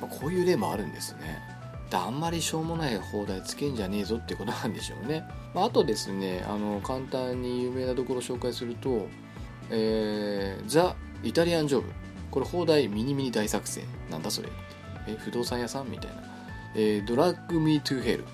[0.00, 1.56] まあ、こういう例もあるんですね。
[1.92, 5.24] あんまりしょうもない放題つけんじゃねえぞってことなんでしょうね、
[5.54, 9.06] まあ、あとですねあの簡単に有名なところを紹介すると、
[9.70, 11.92] えー、 The Italian Job。
[12.30, 14.48] これ邦題ミニミニ大作戦なんだそれ。
[15.06, 16.22] え不動産屋さんみたいな、
[16.74, 18.24] えー、 Drag Me to Hell。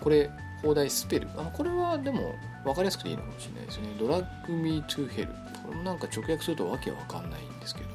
[0.00, 0.30] これ
[0.62, 1.28] 邦題スペル。
[1.36, 2.34] あこれはでも
[2.64, 3.88] 分かりやすくていいのかもしれないですね。
[3.98, 5.28] Drag Me to Hell。
[5.28, 7.88] これもなんか直訳するとわけわかんないんですけど、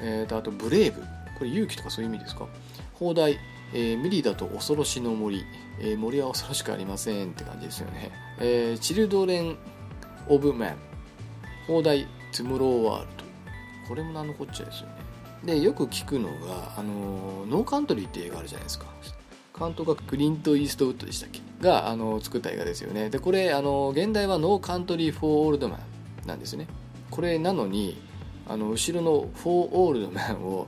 [0.00, 1.00] えーと、あと Brave。
[1.38, 2.46] これ勇気とかそういう意味ですか？
[2.94, 3.38] 邦題。
[3.72, 5.42] えー、ミリだと恐ろしの森、
[5.80, 9.56] えー、森は恐ろしくありませんって感じですよね、えー、 Children
[10.28, 10.76] of Men。
[11.66, 13.23] 邦題トゥモロー・ワールド。
[13.88, 14.94] これも何のこっちゃですよね。
[15.44, 18.86] でよく聞くのが、あのノーカントリーって映画あるじゃないですか。
[19.56, 21.40] 監督がクリント・イーストウッドでしたっけ？
[21.60, 23.10] があの作った映画ですよね。
[23.10, 26.66] でこれあの原題は No Country for Old Men なんですね。
[27.10, 28.00] これなのに
[28.48, 30.66] あの後ろの for Old Men を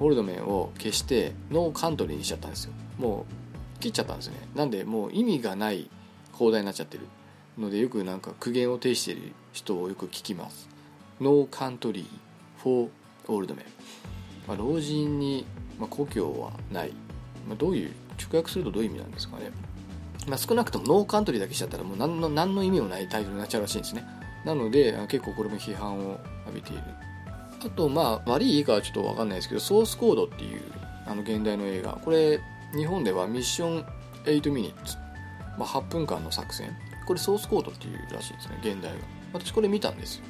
[0.00, 2.72] Old Men を消してノーカントリーにしちゃったんですよ。
[2.98, 3.26] も
[3.76, 4.36] う切っちゃったんですね。
[4.54, 5.88] なんでもう意味がない
[6.32, 7.06] 邦題になっちゃってる。
[7.58, 10.68] のでよくなんか苦言を呈している人をよく聞きます。
[11.20, 11.92] No Country.
[11.92, 13.64] for Old Men、
[14.46, 15.46] まあ、老人に、
[15.78, 16.92] まあ、故郷はない、
[17.48, 19.50] まあ、どういう直訳するとどういう意味なんですかね、
[20.28, 24.04] まあ、少なくとも No Country だけしちゃったらもう何の何の意味もないタイトルになっちゃうらしいんですね。
[24.44, 26.82] なので結構これも批判を浴びている。
[27.64, 30.62] あとまあ悪いいいかはちょっと分かんないですけどソースコードっていう
[31.06, 31.92] あの現代の映画。
[32.04, 32.40] これ
[32.76, 33.84] 日本ではミッション
[34.24, 34.96] 8ミニッツ、
[35.58, 36.76] まあ、8分間の作戦。
[37.06, 38.98] これソースコードっていうらしいですね現代が
[39.32, 40.24] 私これ見たんですよ。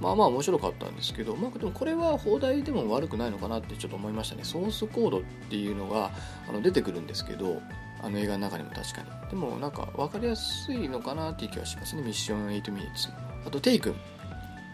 [0.00, 4.44] まあまあ面白かったんですけど、まあ、でもこれは放題でも悪くないのかなってちょっと思いましたね。
[4.44, 6.10] ソースコードっていうのが
[6.48, 7.62] あの出てくるんですけど
[8.02, 9.30] あの映画の中にも確かに。
[9.30, 12.02] でもなんか分かりやすいのかなっていう気はしますね。
[12.02, 13.08] ミッション8ミニッツ。
[13.46, 13.94] あとテイ君。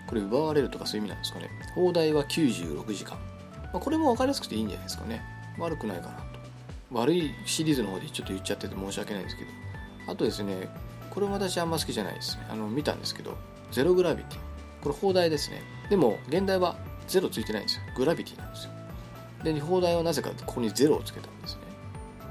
[0.06, 1.50] これ奪われるとかそういう意味なんですかね。
[1.74, 3.16] 放題は96時間、
[3.72, 5.22] まあ、これも分かりやすくていいんじゃないですかね。
[5.58, 6.24] 悪くないかなと。
[6.90, 9.50] 悪いシリーズの方でちょっと言っちゃってて申し訳ないんですけど。
[10.08, 10.68] あとですね
[11.10, 13.36] これも私あんま好きじゃないですあの見たんですけど。
[13.70, 14.49] ゼログラビティ。
[14.82, 15.62] これ放題ですね。
[15.88, 16.76] でも現代は
[17.06, 17.82] ゼロついてないんですよ。
[17.96, 18.72] グラビティなんですよ。
[19.42, 21.62] で放題はなぜかここにゼロをつけたんですね。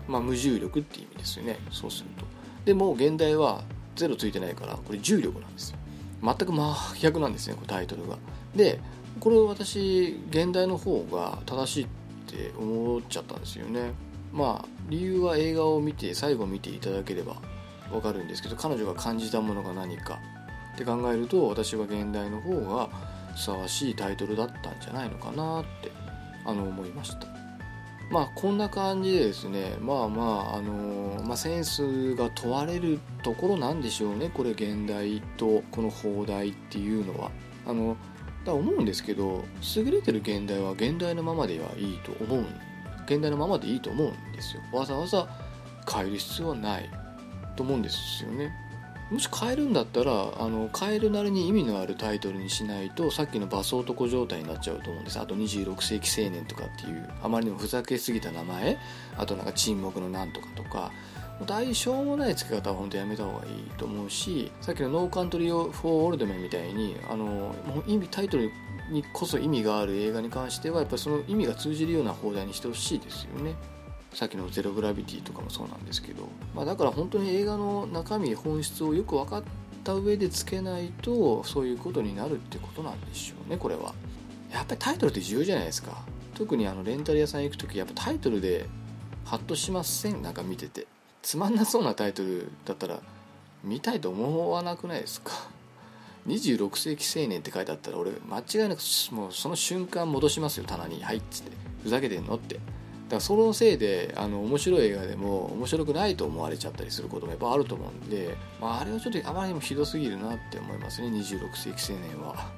[0.08, 1.58] まあ無重力って意味ですよね。
[1.72, 2.26] そうすると。
[2.66, 3.64] でも現代は
[3.96, 5.78] ゼロついてないからこれ重力なんですよ。
[6.24, 8.18] 全く真逆なんですねこタイトルが。
[8.56, 8.80] で
[9.20, 11.88] これ私現代の方が正しいっ
[12.28, 13.92] て思っちゃったんですよね。
[14.32, 17.36] まあ理由は映画を見て最後見ていただければ
[17.92, 20.20] 分かるんですけど彼女が感じたものが何か。
[20.80, 22.90] って考えると私は現代の方が
[23.36, 25.92] ふさわしいタイトルだったんじゃないのかなって
[26.46, 27.28] あの思いました。
[28.10, 30.24] まあこんな感じでですねまあま
[30.54, 37.30] ああのまあ、センスが問われるところなんでしょうねこれ現代とこの放題っていうのは。
[37.68, 37.98] あの
[38.46, 39.44] だ思うんですけど
[39.76, 42.46] 優れてる現代は現代のままではいいと思う
[43.06, 44.62] 現代のままでいいと思うんですよ。
[44.72, 45.28] わざわざ
[45.92, 46.90] 変える必要はない
[47.58, 48.69] と思うんですよね。
[49.12, 50.16] もし変えるんだったらあ
[50.48, 55.20] の変えるなりに意味のあるタイトルにしないとさっきのバス男状態になっちゃうと思うんです。
[55.20, 58.78] あと26世紀青年とかっていうあまりにもふざけすぎた名前。
[59.18, 60.92] あとなんか沈黙のなんとかとか。
[61.46, 68.52] 大しょうもない付け方は本当やめた方がいいと思うしさっきの No Country for Old Men みたいにあのもう意味タイトル
[68.92, 73.56] にこそ意味がある映画に関してはやっぱりその意味が通じるような邦題にしてほしいですよね。
[74.14, 79.44] さっきの「ゼログラビティ」とかもそうなんですけど、まあ、だから本当に映画の中身本質をよく分かっ
[79.84, 83.94] た上でつけないとそういうことになるってことなんでしょうねこれは。
[84.52, 86.04] やっぱりタイトルって重要じゃないですか。
[86.34, 88.66] 特にあのレンタル屋さん行く時やっぱタイトルで
[89.26, 90.22] ハッとしません。
[90.22, 90.88] なんか見てて。
[91.22, 93.02] つまんなそうなタイトルだったら
[93.64, 95.32] 見たいと思わなくないですか
[96.28, 98.80] ？26世紀青年って書いてあったら俺間違いなく
[99.12, 100.64] もうその瞬間戻しますよ。
[100.66, 101.52] 棚に「はい」っつって。
[101.84, 102.60] ふざけてんのって。
[103.10, 112.52] からそのせいであの面白い映画でも面白くないと思われちゃったりすることもやっぱあると思うんで、まあ、あれはちょっとあまりにもひどすぎるなって思いますね26世紀青年は。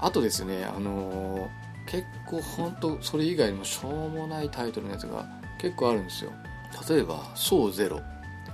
[0.00, 1.48] あとですねあのー、
[1.86, 5.26] 結構本当それ以外にもしょうもないタイトルのやつが
[5.60, 6.32] 結構あるんですよ。
[6.88, 8.00] 例えば「ソーゼロ」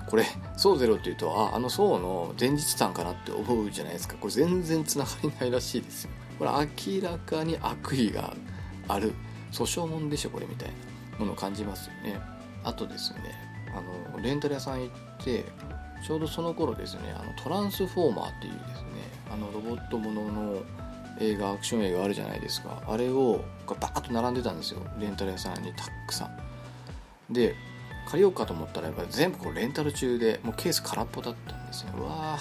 [0.09, 0.25] これ
[0.57, 4.17] 「ソーゼロ」っていうとああのソーの前日譚かなって思うじゃないですか。
[4.19, 6.11] これ全然つながりないらしいですよ。
[6.39, 8.35] これ明らかに悪意が
[8.89, 9.13] ある。
[9.53, 10.93] 訴訟もんでしょこれみたいな。
[11.19, 12.21] ものを感じますよね。
[12.62, 13.21] あとですね
[13.77, 13.81] あ
[14.17, 15.45] のレンタル屋さん行って
[16.07, 18.89] ちょうどその頃ですねあのトランスフォーマーっていうですね
[19.31, 20.62] あのロボットものの
[21.21, 22.83] 映画アクション映画あるじゃないですか。
[22.87, 24.81] あれをバーッと並んでたんですよ。
[24.99, 27.33] レンタル屋さんにたくさん。
[27.33, 27.55] で
[28.07, 32.37] 借りようかと思ったらやっぱり全部こうレンタル中でもうケース空っぽだったんですよわ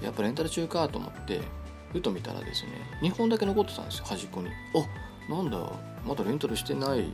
[0.00, 1.40] ーやっぱレンタル中かと思って
[1.92, 4.48] ふと見たらですね2本だけ残ってたんですよ端っこに。
[4.48, 5.58] あなんだ
[6.06, 7.06] まだレンタルしてない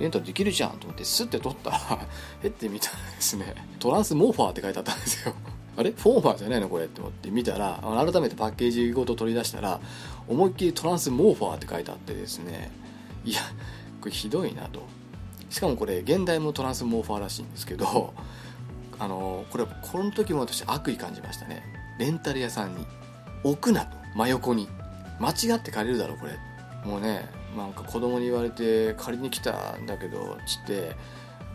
[0.00, 1.78] レンタルできるじゃんと思ってスッて取ったら
[2.42, 3.54] えって見たらですね。
[3.78, 5.34] トランスモーファーって書いてあったんですよ。
[5.76, 5.90] あれ？
[5.92, 9.78] フォーマーじゃないのこれって思って見たら改めてパッケージごと取り出したら
[10.26, 12.72] 思いっきりトランスモーファーって書いてあってですね。
[13.24, 13.40] いや
[14.00, 14.82] これひどいなと。
[15.50, 18.14] しかもこれ現代もトランスモーファーらしいんですけど
[18.98, 21.62] あのこれこの時も私悪意感じましたね。
[21.98, 22.86] レンタル屋さんに。
[23.44, 23.96] 置くなと。
[24.14, 24.68] 真横に。
[25.18, 26.38] 間違って借りるだろこれ。
[26.84, 30.94] もうねなんか子供に言われて借りに来たんだけどちって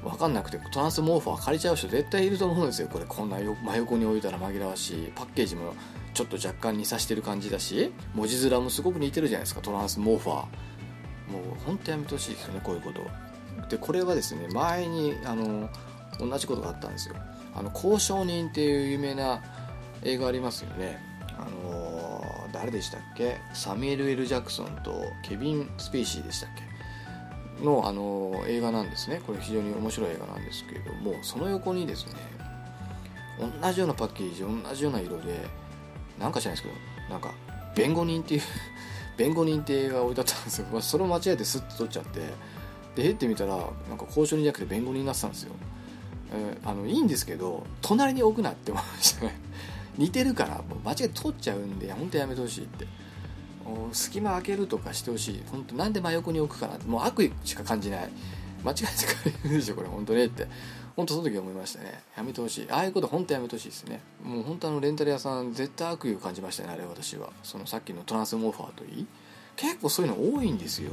[0.04, 2.88] 分かんなくてトランスモーファー借りちゃう人絶対いると思うんですよ。
[2.90, 5.12] これこんな真横に置いたら紛らわしい。
[5.16, 5.74] パッケージも
[6.14, 9.62] ちょっと若干似さしてる感じだし文字面もすごく似てるじゃないですか。
[9.62, 10.36] トランスモーファー。
[10.36, 10.46] もう
[11.66, 13.02] 本当やめてほしいですよねこういうこと。
[13.70, 15.70] でこれはですね前にあの
[16.20, 17.16] 同じことがあったんですよ。
[17.56, 19.42] あの交渉人っていう有名な
[20.04, 21.15] 映画ありますよね。
[22.56, 23.38] 誰でしたっけ？
[23.54, 24.94] サミュエル・エル・ジャクソンと
[25.24, 26.50] ケビン・スペイシーでしたっ
[27.60, 27.64] け？
[27.66, 29.22] のあの映画なんですね。
[29.26, 32.14] これ非常に面白い映画なんですけれどもその横にですね
[33.62, 35.48] 同じようなパッケージ同じような色で
[36.20, 37.34] なんか知らないですけどなんか
[37.76, 38.42] 弁護人っていう
[39.18, 42.20] 弁護人って映画が置いてあったんですよ、まあ、それを間違えてスッと取っちゃって
[42.96, 43.58] でえってみたら
[43.90, 45.54] なんか交渉人じゃなくて弁護人になってたんですよ、
[46.34, 49.38] えー、あのいいんですけど隣に置くなって思いましたね。
[49.98, 52.88] 似てるからもう間違えて取っちゃうんで本当やめてほしいって。
[53.94, 55.44] 隙間開けるとかしてほしい。
[55.52, 56.86] 本当なんで真横に置くかなって。
[56.86, 58.10] もう悪意しか感じない。
[58.64, 60.48] 間違えて借りるでしょこれ本当ねって。
[60.96, 62.04] 本当その時思いましたね。
[62.16, 62.68] やめてほしい。
[62.70, 64.02] ああいうこと本当やめてほしいですね。
[64.24, 67.32] もう本当あのレンタル屋さん絶対悪意を感じましたねあれ私は。
[67.42, 69.08] そのさっきのトランスモーファーといい。
[69.56, 70.92] 結構そういうの多いんですよ。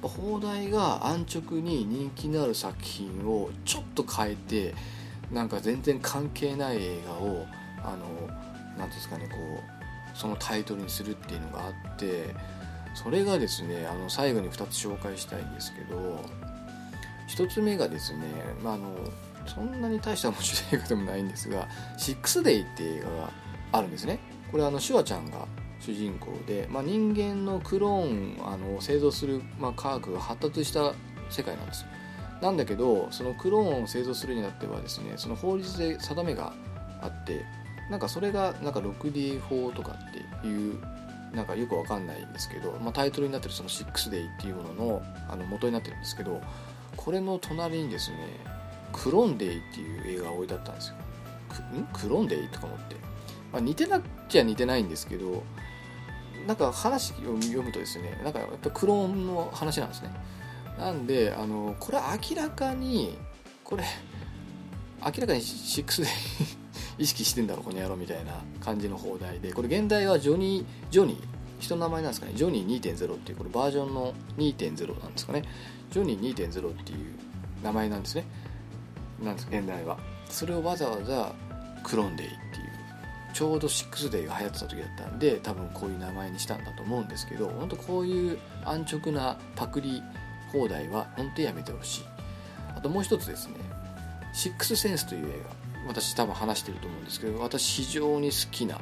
[0.00, 4.74] 放題が安直に人気のある作品をちょっと変えて
[5.30, 7.46] なんか全然関係ない映画を
[7.84, 8.06] あの
[8.78, 12.34] 何ですかねこうそのタイトルにするっていうのがあって
[12.94, 16.20] それがですねあの最後に2つ紹介したいんですけど
[17.28, 18.26] 1つ目がですね、
[18.62, 18.94] まあ、あの
[19.46, 23.30] そんなに大した面白い映画でもないんですが「シックスデイ」っていう映画が
[23.72, 24.18] あるんですね。
[24.50, 25.46] これあのシュワちゃんが
[25.80, 30.92] 主人公で、まあ、人間のクローンあの製造する、まあ、科学が発達した
[31.30, 31.86] 世界なんです。
[32.42, 36.52] なんだけどそのクローンを製造するにあってはですねその法律で定めが
[37.00, 37.44] あって
[37.92, 40.80] なんかそれがなんか 6D 法とかっていう
[41.34, 46.40] なんかよくわかんないんですけど、まあ、タイトルになってるその 6Day っていうもののあの元になってるんですけど
[46.96, 48.16] これの隣にですね
[48.94, 50.94] クロンデイっていう映画が置いてあったんですよ。
[51.78, 51.84] ん？
[51.92, 52.96] クロンデイとか思って、
[53.52, 55.42] まあ、似てなきゃ似てないんですけど
[56.46, 60.10] なんか話を読むとですねなんかやっぱクローンの話なんですね。
[60.78, 63.18] なんであのこれ明らかに
[63.64, 63.84] これ
[65.04, 66.08] 明らかに6で
[66.98, 72.32] 意識してんだろこの野郎みたいな感じの放題でこれ現代はジョニージョニー人の名前なんですかね。
[72.34, 75.44] ジョニー2.0っていうこれバージョンの2.0なんですかね。
[75.90, 76.98] ジョニー2.0っていう
[77.62, 78.24] 名前なんですね。
[79.22, 79.98] なんです現代は。
[80.28, 81.32] それをわざわざ
[81.84, 82.42] クロンデイっていう
[83.32, 90.02] ちょうど6デイが流行ってた時だったんで多分こういう名前にしたんだと思うんですけど本当こういう安直なパクリ
[90.52, 92.04] 放題は本当やめてほしい。
[92.74, 93.54] あともう一つですね
[94.32, 95.61] 「シックスセンス」という映画。
[95.86, 98.80] 私多分話してると思うんですけど私非常に好きな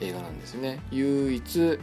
[0.00, 0.80] 映画なんですね。
[0.90, 1.78] 唯一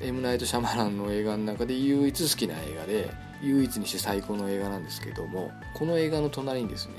[0.00, 3.10] エムナイト・シャマランの映画の中で唯一好きな映画で
[3.42, 6.94] 唯一にして最高の映画なんですけどもこの映画の隣にですね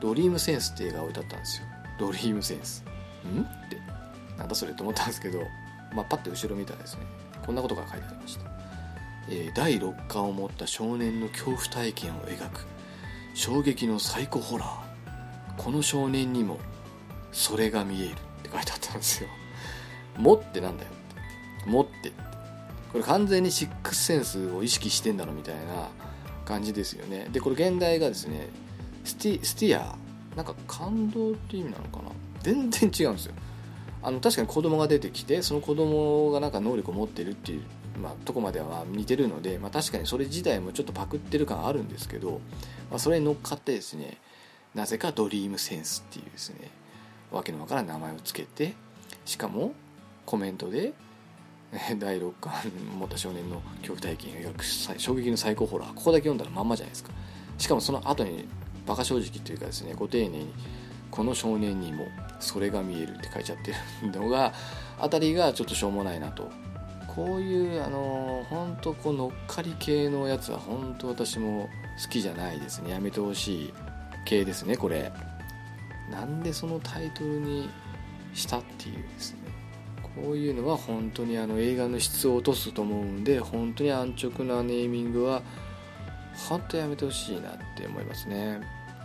[0.00, 1.66] ドリームセンスって映画が置いてあったんですよ。
[1.98, 2.84] ドリームセンス。
[3.26, 3.42] ん？
[3.42, 3.78] って。
[4.38, 5.40] なんだそれと思ったんですけど、
[5.94, 7.02] まあ、パッて後ろ見たらですね
[7.44, 8.50] こんなことが書いてありました、
[9.30, 12.66] えー、第六感を持った少年の恐怖体験を描く。
[13.34, 14.85] 衝撃のサイコホラー。
[15.56, 16.58] この少年にも
[17.32, 19.28] それが見えるって書いてあったんですよ。
[20.16, 21.70] 持ってなんだよって。
[21.70, 22.12] 持って
[22.92, 25.88] これ完全にシックスセンスを意識してんだろみたいな
[26.44, 27.28] 感じですよね。
[27.32, 28.48] でこれ現代がですね
[29.04, 29.96] スティスティア
[30.34, 32.10] なんか感動って意味なのかな。
[32.42, 33.34] 全然違うんですよ。
[34.02, 37.62] あの確かに子供が出てきてその子供がなんか能力を持ってるっていう、
[38.00, 42.40] まあ、とこまでは似てるので、まあ、確かにそれ自体もちょっとパクってる感あるんですけど、
[42.88, 44.18] まあ、それに乗っかってですね
[44.76, 46.70] なぜかドリームセンスっていうですね
[47.32, 48.74] わけのわからん名前を付けて
[49.24, 49.72] しかも
[50.26, 50.92] コメントで
[51.98, 52.52] 第6巻
[52.98, 54.64] 持った少年の恐怖体験を描く
[55.00, 57.10] 衝撃の最高ホラーここだけ読んだらまんまじゃないですか。
[57.58, 58.46] しかもその後に
[58.86, 60.52] バカ正直というかですねご丁寧に
[61.10, 62.06] この少年にも
[62.38, 63.72] それが見えるって書いちゃって
[64.02, 64.52] るのが
[65.00, 66.50] あたりがちょっとしょうもないなと。
[67.08, 71.70] こういうあの本当こう乗っかり系のやつは本当私も
[72.02, 72.90] 好きじゃないですね。
[72.90, 73.74] やめてほしい。
[74.26, 75.12] 系ですねこれ。
[76.10, 77.70] なんでそのタイトルに
[78.34, 79.38] したっていうですね。
[80.02, 85.42] こういうのは本当にあの映画の質を落とすと思うんで本当に安直なネーミングは
[86.48, 88.60] 本当やめてほしいなって思いますね、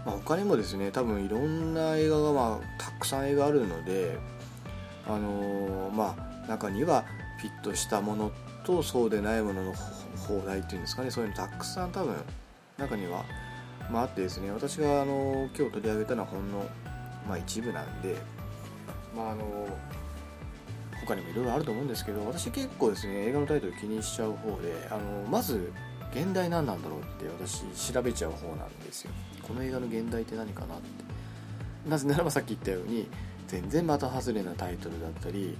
[0.05, 4.17] まあ、他にもですね多分いろんな映画がまあたくさん映画あるので
[5.05, 7.03] あのー、まあ中には
[7.41, 8.31] フィットしたもの
[8.63, 9.73] とそうでないものの
[10.27, 11.11] 放題っていうんですかね。
[11.11, 12.15] そういうのたくさん多分
[12.77, 13.25] 中には、
[13.91, 16.65] まあ、あってですね私があの今日取り上げたのはほんの、
[17.27, 18.15] まあ、一部なんで
[19.15, 19.67] まああの
[21.05, 25.71] 他にもいろいろあると思うんですけど私結構ですね映画のタイトル気にしちゃう方であのまず
[26.13, 29.11] 現代何なんだろうって私調べちゃう方なんですよ。
[29.47, 31.11] この映画の現代って何かなって。
[31.89, 33.07] なぜならばさっき言ったように
[33.47, 35.57] 全然的外れなタイトルだったり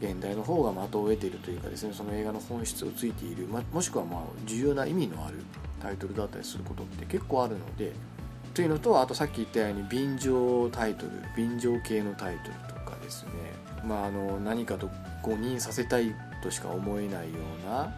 [0.00, 5.38] 現代の方が的を得ているというかですねその映画の本質をついている、ま、もしくはまあ重要な意味のある
[5.78, 7.92] タイトルだったりすることって結構あるので
[8.54, 13.30] というのとあとさっき言ったように便乗タイトル便乗系のタイトルとかですね。
[13.84, 14.90] まああの何かと
[15.22, 17.94] 誤認させたいとしか思えないような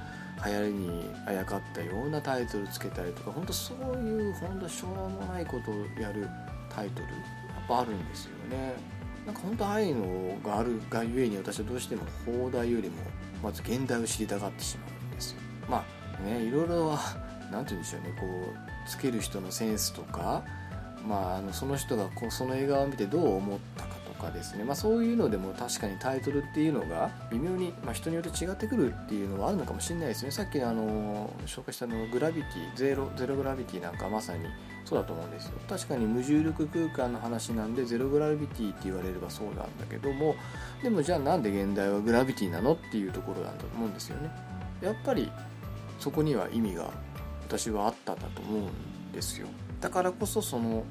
[0.46, 6.28] 流行りにあやかったようなタイトルつけたりとか本当そういう本当しょうもないことをやる
[6.68, 8.74] タイトルやっぱあるんですよね。
[9.26, 12.96] なんか本当ああいうのがあるがゆえに私はどうしても放題よりも
[13.42, 15.38] まず現代を知りたがってしまうんですよ。
[15.68, 15.84] ま
[16.18, 16.98] あねいろいろは
[17.50, 20.44] 何て言うんでしょうねこうつける人のセンスとか
[21.06, 30.30] まあ、あのその人がこうその映画を見てどう思ったかとかですね、まあ、そういうのでも確かにタイトルっていうのが微妙に、まあ、人によって違ってくるっていうのはあるのかもしれないですね。
[30.30, 34.44] さっきあの紹介したのグラビティゼロゼログラビティなんかまさに
[34.84, 35.52] そうだと思うんですよ。
[35.68, 40.34] 確かに無重力空間の話なんでゼログラビティって言われればそうなんだけども
[40.82, 44.30] でもじゃあなんで現代はグラビティなのっていうところなんだと思うんですよね。
[44.82, 45.30] やっぱり
[45.98, 46.90] そこには意味が
[47.50, 49.48] 私はあったんだと思うんですよ。
[49.80, 50.84] だからこそその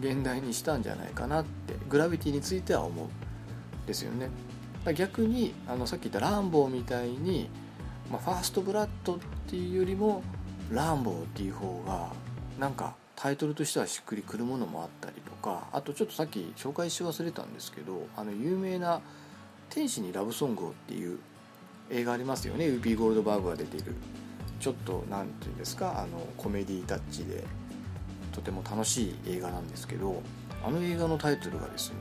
[0.00, 3.08] 現代にしたんじゃないかなってグラビティについては思う
[3.86, 4.28] ですよね。
[4.94, 7.48] 逆にあのさっき言ったランボーみたいに、
[8.10, 10.22] まあ、 First Blood っていうよりも
[10.70, 12.10] ランボーっていう方が
[12.58, 19.00] なんかタイトルとしてはしっくりくるものもあったりとかあとちょっとさっき紹介し忘れたんですけどあの有名な
[19.70, 21.18] 「天使にラブソングを」っていう
[21.90, 22.66] 映画ありますよね。
[22.66, 23.94] ウーピー・ゴールドバーグが出ている。
[24.64, 27.44] ちょっと何て言うんですかあのコメディタッチで
[28.32, 30.22] とても楽しい映画なんですけど
[30.64, 31.96] あの映画のタイトルがですね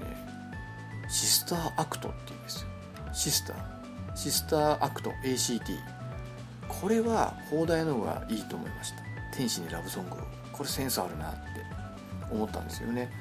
[1.12, 2.70] 「シスターアクト」っていうんですよ。
[3.12, 4.16] シスター。
[4.16, 5.78] シスターアクト ACT
[6.70, 9.04] これは放題の方がいいと思いました。
[9.36, 10.16] 天使にラブソング
[10.54, 11.40] これセンスあるなって
[12.32, 13.12] 思ったんですよね。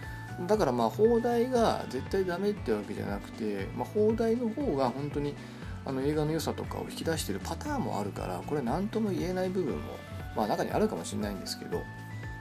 [0.47, 5.35] だからまあ放題が絶対ダメってわけじゃなくて、まあ、放題の方が本当に
[5.85, 9.81] あの映画の良さとかを引き出してるパターンもあるからこれ何とも言えない部分も
[10.37, 11.83] まあ中にあるかもしれないんですけど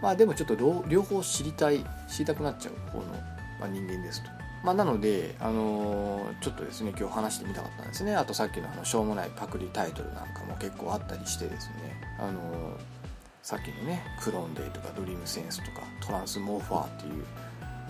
[0.02, 0.56] まあでもちょっと
[0.88, 3.06] 両方知りたい知りたくなっちゃう方の、
[3.60, 4.30] まあ、人間ですと。
[4.64, 12.42] まあ、なので、あのー、ちょっとですね今日話してみたかったんですねあとさっきのあのしょうもないパクリタイトルなんかも結構あったりしてですね、あのー、
[13.42, 17.26] さっきのねクローンデーとかドリームセンスとかトランスモーファーっていう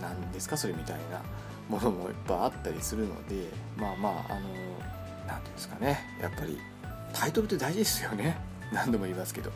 [0.01, 1.21] 何ですかそれみたいな
[1.67, 4.70] ものもいっぱいあったりするのでまあまああの
[5.31, 5.99] 何、て言うんですかね。
[6.21, 6.59] やっぱり
[7.13, 8.37] タイトルって大事ですよね。
[8.71, 9.51] 何度も言いますけど。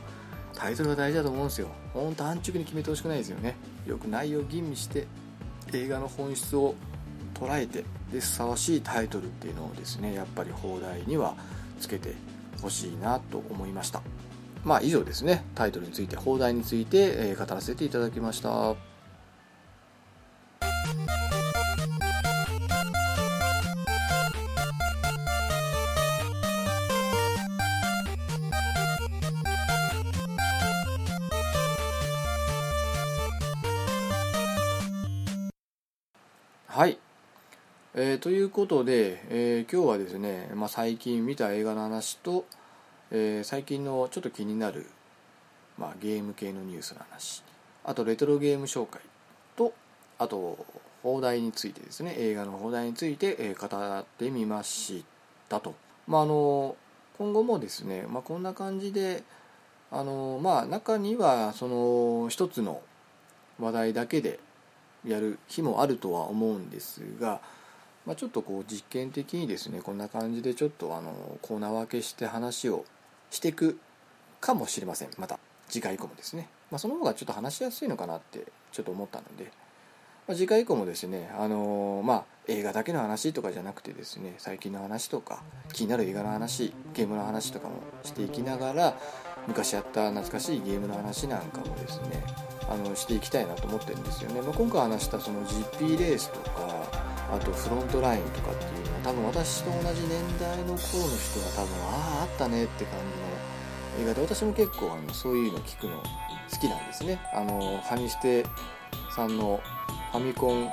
[0.54, 1.68] タイトルが大事だと思うんですよ。
[1.94, 3.56] ほんと安直に決めてほしくないですよね。
[3.86, 5.06] よく内容を吟味して
[5.74, 6.76] 映画の本質を
[7.34, 11.36] 捉えてでふさわしいタイトルっていうのをですねやっぱり放題には
[11.82, 12.16] つけて
[12.62, 14.02] ほしいなと思いました。
[14.64, 15.44] まあ以上ですね。
[15.56, 18.76] タイトルについて放題について、え語らせていただきました。
[36.76, 36.98] はい、
[37.94, 42.44] えー、ということで、えー、今日はですね、まあ、最近見た映画の話と、
[43.12, 44.86] えー、最近のちょっと気になる
[45.78, 47.44] まあ、ゲーム系のニュースの話
[47.86, 49.00] あとレトロゲーム紹介
[49.56, 49.74] と
[50.20, 50.66] あと
[51.02, 55.06] 放題についてですね映画の放題について、え語ってみまし
[55.48, 55.76] たと。
[56.08, 56.76] まあ、あの
[57.18, 59.24] 今後もですね、まあ、こんな感じで
[59.92, 62.82] あのまあ中にはその一つの
[63.62, 64.42] 話題だけで
[65.06, 67.42] やる日もあるとは思うんですが、
[68.06, 72.86] まあ、ちょっとこう実験的にですねこんな感じでちょっとあのコーナー分けして話を
[73.32, 73.80] していく
[74.40, 75.10] かもしれません。
[75.18, 79.52] また次回以降もですね、まあ、その方がちょっと話しやすいのかなってちょっと思ったので、
[80.28, 85.42] まあ、次回以降もですねあのまあ映画だけの話とかじゃなくてですね最近の話とか
[85.74, 88.98] 気になる映画の話ゲームの話とかもしていきながら
[89.48, 92.24] 昔やった懐かしいゲームの話なんかもですね
[92.70, 96.52] あのしていきたいなと思ってるんですよね、まあ、今回話したその GP レースとか
[97.32, 100.96] あとフロントラインとかっていうのは多分私と同じ年代の頃の人
[101.40, 102.94] が多分あああったねって感
[103.98, 105.98] じの映画で私も結構あのそういうの聞くの
[106.52, 107.20] 好きなんですね。
[107.34, 108.46] あのファミステ
[109.16, 109.62] さんの
[110.12, 110.70] ファミコンん？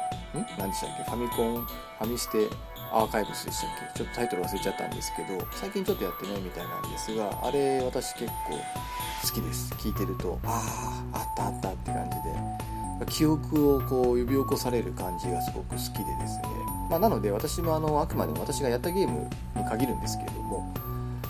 [0.58, 1.04] 何でしたっけ？
[1.04, 2.48] ファミコンファミステ
[2.92, 3.98] アーカイブスでしたっけ？
[3.98, 9.72] ちょっとタイトル忘れちゃったんですけど最近ちょっとやってないみたいなんですがあれ私結構好きです。
[9.74, 12.72] 聞いてるとあああったあったって感じで。
[13.10, 16.44] 記憶をこう呼び起こされる感じがすごく好きでですね、
[16.88, 20.72] まあ、なので私もあのあくまでも私がやったゲームに限るんですけれども、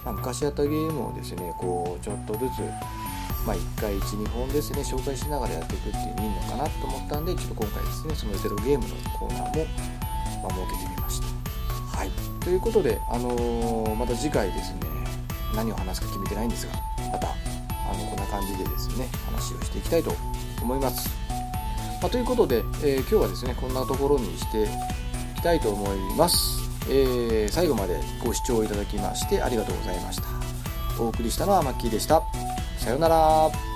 [0.04, 2.42] まあ、昔やったゲームをですねこうちょっとずつ
[3.46, 9.66] まあ、1回12本ですね紹介しながらやっていくっていうのいいのかなと思ったんでちょっと今回ですねそのゼロゲームのコーナーも、
[10.42, 11.31] ま、設けてみました。
[12.02, 12.10] はい。
[12.42, 14.80] ということで、あのー、また次回ですね
[15.54, 16.72] 何を話すか決めてないんですが
[17.12, 20.12] またあのこんな感じでですね話をしていきたいと
[20.60, 21.08] 思います、
[22.00, 24.66] まあ、ということで、えー、今日はですねこんなところにしてい
[25.36, 30.24] きたいと思います、えー、最後までご視聴いただきましてありがとうございました。
[31.00, 32.22] お送りしたのはマッキーでした。
[32.78, 33.71] さようなら。